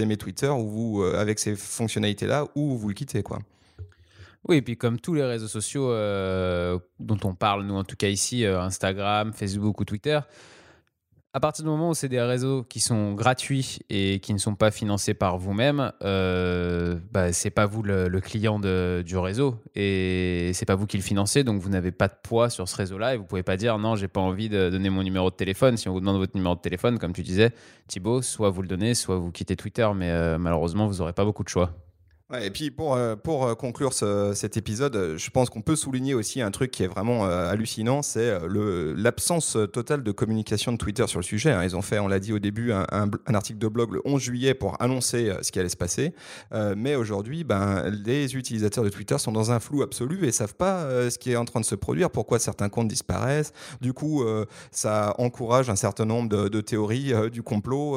aimez 0.00 0.16
Twitter 0.16 0.48
ou 0.48 1.04
avec 1.04 1.38
ces 1.38 1.54
fonctionnalités-là, 1.54 2.48
ou 2.56 2.76
vous 2.76 2.88
le 2.88 2.94
quittez. 2.94 3.22
quoi. 3.22 3.38
Oui, 4.48 4.56
et 4.56 4.62
puis 4.62 4.76
comme 4.76 4.98
tous 4.98 5.14
les 5.14 5.22
réseaux 5.22 5.48
sociaux 5.48 5.90
euh, 5.90 6.78
dont 6.98 7.18
on 7.24 7.34
parle, 7.34 7.64
nous 7.64 7.74
en 7.74 7.84
tout 7.84 7.96
cas 7.96 8.08
ici, 8.08 8.44
euh, 8.44 8.60
Instagram, 8.60 9.32
Facebook 9.32 9.80
ou 9.80 9.84
Twitter, 9.84 10.18
à 11.34 11.40
partir 11.40 11.64
du 11.64 11.70
moment 11.70 11.90
où 11.90 11.94
c'est 11.94 12.10
des 12.10 12.20
réseaux 12.20 12.62
qui 12.62 12.78
sont 12.78 13.14
gratuits 13.14 13.78
et 13.88 14.20
qui 14.20 14.34
ne 14.34 14.38
sont 14.38 14.54
pas 14.54 14.70
financés 14.70 15.14
par 15.14 15.38
vous-même, 15.38 15.92
euh, 16.02 16.98
bah, 17.10 17.28
pas 17.54 17.64
vous 17.64 17.82
le, 17.82 18.20
client 18.20 18.58
du 18.58 19.16
réseau 19.16 19.56
et 19.74 20.50
c'est 20.52 20.66
pas 20.66 20.74
vous 20.74 20.86
qui 20.86 20.98
le 20.98 21.02
financez, 21.02 21.42
donc 21.42 21.62
vous 21.62 21.70
n'avez 21.70 21.90
pas 21.90 22.08
de 22.08 22.14
poids 22.22 22.50
sur 22.50 22.68
ce 22.68 22.76
réseau-là 22.76 23.14
et 23.14 23.16
vous 23.16 23.24
pouvez 23.24 23.42
pas 23.42 23.56
dire 23.56 23.78
non, 23.78 23.96
j'ai 23.96 24.08
pas 24.08 24.20
envie 24.20 24.50
de 24.50 24.68
donner 24.68 24.90
mon 24.90 25.02
numéro 25.02 25.30
de 25.30 25.34
téléphone. 25.34 25.78
Si 25.78 25.88
on 25.88 25.92
vous 25.92 26.00
demande 26.00 26.18
votre 26.18 26.36
numéro 26.36 26.54
de 26.54 26.60
téléphone, 26.60 26.98
comme 26.98 27.14
tu 27.14 27.22
disais, 27.22 27.52
Thibaut, 27.88 28.20
soit 28.20 28.50
vous 28.50 28.60
le 28.60 28.68
donnez, 28.68 28.94
soit 28.94 29.16
vous 29.16 29.30
quittez 29.30 29.56
Twitter, 29.56 29.88
mais 29.94 30.10
euh, 30.10 30.36
malheureusement 30.36 30.86
vous 30.86 30.98
n'aurez 30.98 31.14
pas 31.14 31.24
beaucoup 31.24 31.44
de 31.44 31.48
choix 31.48 31.72
et 32.40 32.50
puis 32.50 32.70
pour, 32.70 32.94
euh, 32.94 33.14
pour 33.16 33.44
euh, 33.44 33.54
conclure 33.54 33.92
cet 33.92 34.56
épisode, 34.56 34.96
euh, 34.96 35.18
je 35.18 35.30
pense 35.30 35.50
qu'on 35.50 35.60
peut 35.60 35.76
souligner 35.76 36.14
aussi 36.14 36.40
un 36.40 36.50
truc 36.50 36.70
qui 36.70 36.82
est 36.82 36.86
vraiment 36.86 37.24
hallucinant, 37.24 38.02
c'est 38.02 38.38
l'absence 38.96 39.56
totale 39.72 40.02
de 40.02 40.12
communication 40.12 40.72
de 40.72 40.76
Twitter 40.76 41.06
sur 41.06 41.18
le 41.18 41.24
sujet. 41.24 41.50
Hein. 41.50 41.64
Ils 41.64 41.76
ont 41.76 41.82
fait, 41.82 41.98
on 41.98 42.08
l'a 42.08 42.18
dit 42.18 42.32
au 42.32 42.38
début, 42.38 42.72
un, 42.72 43.10
article 43.34 43.58
de 43.58 43.68
blog 43.68 43.92
le 43.92 44.02
11 44.04 44.20
juillet 44.20 44.54
pour 44.54 44.80
annoncer 44.80 45.32
ce 45.42 45.52
qui 45.52 45.58
allait 45.58 45.68
se 45.68 45.76
passer. 45.76 46.12
mais 46.76 46.94
aujourd'hui, 46.94 47.44
ben, 47.44 47.90
les 47.90 48.34
utilisateurs 48.36 48.84
de 48.84 48.88
Twitter 48.88 49.18
sont 49.18 49.32
dans 49.32 49.50
un 49.50 49.60
flou 49.60 49.82
absolu 49.82 50.26
et 50.26 50.32
savent 50.32 50.54
pas 50.54 51.10
ce 51.10 51.18
qui 51.18 51.32
est 51.32 51.36
en 51.36 51.44
train 51.44 51.60
de 51.60 51.64
se 51.64 51.74
produire, 51.74 52.10
pourquoi 52.10 52.38
certains 52.38 52.68
comptes 52.68 52.88
disparaissent. 52.88 53.52
Du 53.80 53.92
coup, 53.92 54.24
ça 54.70 55.14
encourage 55.18 55.70
un 55.70 55.76
certain 55.76 56.04
nombre 56.04 56.48
de, 56.48 56.60
théories 56.60 57.12
du 57.30 57.42
complot 57.42 57.96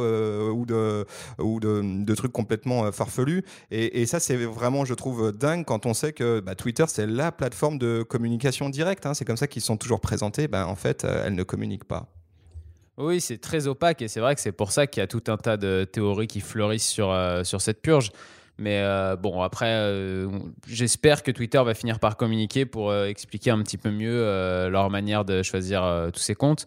ou, 0.52 0.66
de, 0.66 1.06
ou 1.40 1.60
de, 1.60 2.16
trucs 2.16 2.34
complètement 2.34 2.92
farfelus. 2.92 3.44
Et 3.72 4.06
ça, 4.06 4.20
c'est 4.26 4.38
vraiment, 4.38 4.86
je 4.86 4.94
trouve, 4.94 5.32
dingue 5.32 5.66
quand 5.66 5.86
on 5.86 5.94
sait 5.94 6.12
que 6.12 6.40
bah, 6.40 6.56
Twitter, 6.56 6.86
c'est 6.88 7.06
la 7.06 7.32
plateforme 7.32 7.78
de 7.78 8.04
communication 8.04 8.70
directe. 8.70 9.06
Hein. 9.06 9.14
C'est 9.14 9.26
comme 9.26 9.38
ça 9.38 9.48
qu'ils 9.48 9.62
sont 9.62 9.78
toujours 9.78 10.02
présentés. 10.02 10.48
Bah, 10.48 10.68
en 10.68 10.76
fait, 10.76 11.06
euh, 11.06 11.26
elles 11.26 11.36
ne 11.36 11.44
communiquent 11.44 11.86
pas. 11.86 12.08
Oui, 12.98 13.22
c'est 13.22 13.38
très 13.38 13.68
opaque 13.68 14.02
et 14.02 14.08
c'est 14.08 14.22
vrai 14.22 14.36
que 14.36 14.42
c'est 14.42 14.52
pour 14.52 14.72
ça 14.72 14.88
qu'il 14.88 15.02
y 15.02 15.04
a 15.04 15.08
tout 15.08 15.24
un 15.28 15.38
tas 15.38 15.58
de 15.58 15.84
théories 15.84 16.28
qui 16.28 16.40
fleurissent 16.40 16.88
sur, 16.88 17.12
euh, 17.12 17.44
sur 17.44 17.62
cette 17.62 17.82
purge. 17.82 18.12
Mais 18.58 18.80
euh, 18.80 19.16
bon, 19.18 19.42
après, 19.42 19.94
j'espère 20.66 21.22
que 21.22 21.30
Twitter 21.30 21.62
va 21.62 21.74
finir 21.74 22.00
par 22.00 22.16
communiquer 22.16 22.66
pour 22.66 22.96
expliquer 22.96 23.52
un 23.52 23.62
petit 23.62 23.78
peu 23.78 23.92
mieux 23.92 24.22
leur 24.70 24.90
manière 24.90 25.26
de 25.26 25.44
choisir 25.44 26.10
tous 26.14 26.22
ces 26.22 26.36
comptes. 26.36 26.66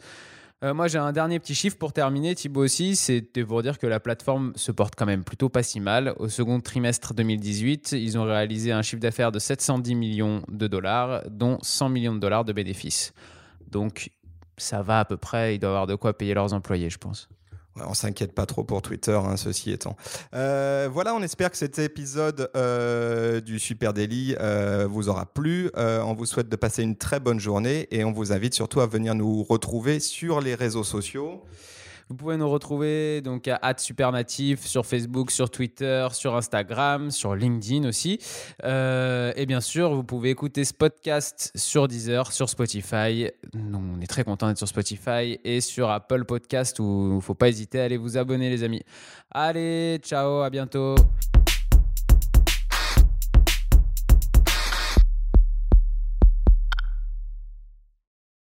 Euh, 0.65 0.75
moi, 0.75 0.89
j'ai 0.89 0.99
un 0.99 1.13
dernier 1.13 1.39
petit 1.39 1.55
chiffre 1.55 1.79
pour 1.79 1.93
terminer, 1.93 2.35
Thibaut 2.35 2.65
aussi. 2.65 2.97
C'était 2.97 3.45
pour 3.45 3.63
dire 3.63 3.79
que 3.79 3.87
la 3.87 4.01
plateforme 4.01 4.53
se 4.57 4.73
porte 4.73 4.95
quand 4.97 5.07
même 5.07 5.23
plutôt 5.23 5.49
pas 5.49 5.63
si 5.63 5.79
mal. 5.79 6.15
Au 6.19 6.29
second 6.29 6.61
trimestre 6.61 7.15
2018, 7.15 7.93
ils 7.93 8.19
ont 8.19 8.25
réalisé 8.25 8.73
un 8.73 8.83
chiffre 8.83 9.01
d'affaires 9.01 9.31
de 9.31 9.39
710 9.39 9.95
millions 9.95 10.43
de 10.49 10.67
dollars, 10.67 11.23
dont 11.31 11.59
100 11.63 11.91
millions 11.91 12.15
de 12.15 12.19
dollars 12.19 12.45
de 12.45 12.53
bénéfices. 12.53 13.13
Donc, 13.71 14.11
ça 14.57 14.83
va 14.83 14.99
à 14.99 15.05
peu 15.05 15.17
près. 15.17 15.55
Ils 15.55 15.59
doivent 15.61 15.73
avoir 15.73 15.87
de 15.87 15.95
quoi 15.95 16.17
payer 16.19 16.35
leurs 16.35 16.53
employés, 16.53 16.91
je 16.91 16.99
pense. 16.99 17.29
On 17.87 17.95
s'inquiète 17.95 18.33
pas 18.33 18.47
trop 18.47 18.65
pour 18.65 18.83
Twitter, 18.83 19.19
hein, 19.23 19.37
ceci 19.37 19.73
étant. 19.73 19.97
Euh, 20.35 20.89
voilà, 20.93 21.15
on 21.15 21.23
espère 21.23 21.51
que 21.51 21.57
cet 21.57 21.79
épisode 21.79 22.51
euh, 22.57 23.41
du 23.41 23.59
Super 23.59 23.93
Daily 23.93 24.37
euh, 24.41 24.87
vous 24.89 25.09
aura 25.09 25.27
plu. 25.27 25.71
on 25.77 26.15
vous 26.15 26.27
souhaite 26.27 26.49
de 26.49 26.57
passer 26.57 26.83
une 26.83 26.97
très 26.97 27.21
bonne 27.21 27.41
journée 27.41 27.89
et 27.91 28.05
on 28.05 28.13
vous 28.13 28.33
invite 28.33 28.55
surtout 28.55 28.81
à 28.81 28.87
venir 28.87 29.15
nous 29.15 29.43
retrouver 29.43 30.01
sur 30.01 30.41
les 30.41 30.55
réseaux 30.55 30.85
sociaux. 30.85 31.43
Vous 32.09 32.17
pouvez 32.17 32.37
nous 32.37 32.49
retrouver 32.49 33.21
donc 33.21 33.49
à 33.49 33.75
@supernatif 33.77 34.67
sur 34.67 34.87
Facebook, 34.87 35.31
sur 35.31 35.51
Twitter, 35.51 36.09
sur 36.13 36.37
Instagram, 36.37 37.11
sur 37.11 37.35
LinkedIn 37.35 37.87
aussi. 37.87 38.19
Euh, 38.65 39.33
et 39.37 39.45
bien 39.45 39.61
sûr, 39.61 39.95
vous 39.95 40.05
pouvez 40.05 40.31
écouter 40.31 40.65
ce 40.65 40.73
podcast 40.73 41.53
sur 41.55 41.87
Deezer, 41.87 42.33
sur 42.33 42.49
Spotify. 42.49 43.29
on 43.55 44.01
est 44.01 44.07
très 44.07 44.25
content 44.25 44.49
d'être 44.49 44.59
sur 44.59 44.69
Spotify 44.69 45.39
et 45.45 45.61
sur 45.61 45.91
Apple 45.91 46.25
Podcast 46.25 46.79
où 46.81 47.09
il 47.11 47.17
ne 47.17 47.21
faut 47.21 47.35
pas 47.35 47.49
hésiter 47.49 47.81
à 47.81 47.85
aller 47.85 47.99
vous 47.99 48.17
abonner 48.17 48.49
les 48.49 48.63
amis. 48.63 48.83
Allez, 49.31 49.99
ciao, 50.03 50.41
à 50.41 50.51
bientôt. 50.51 50.95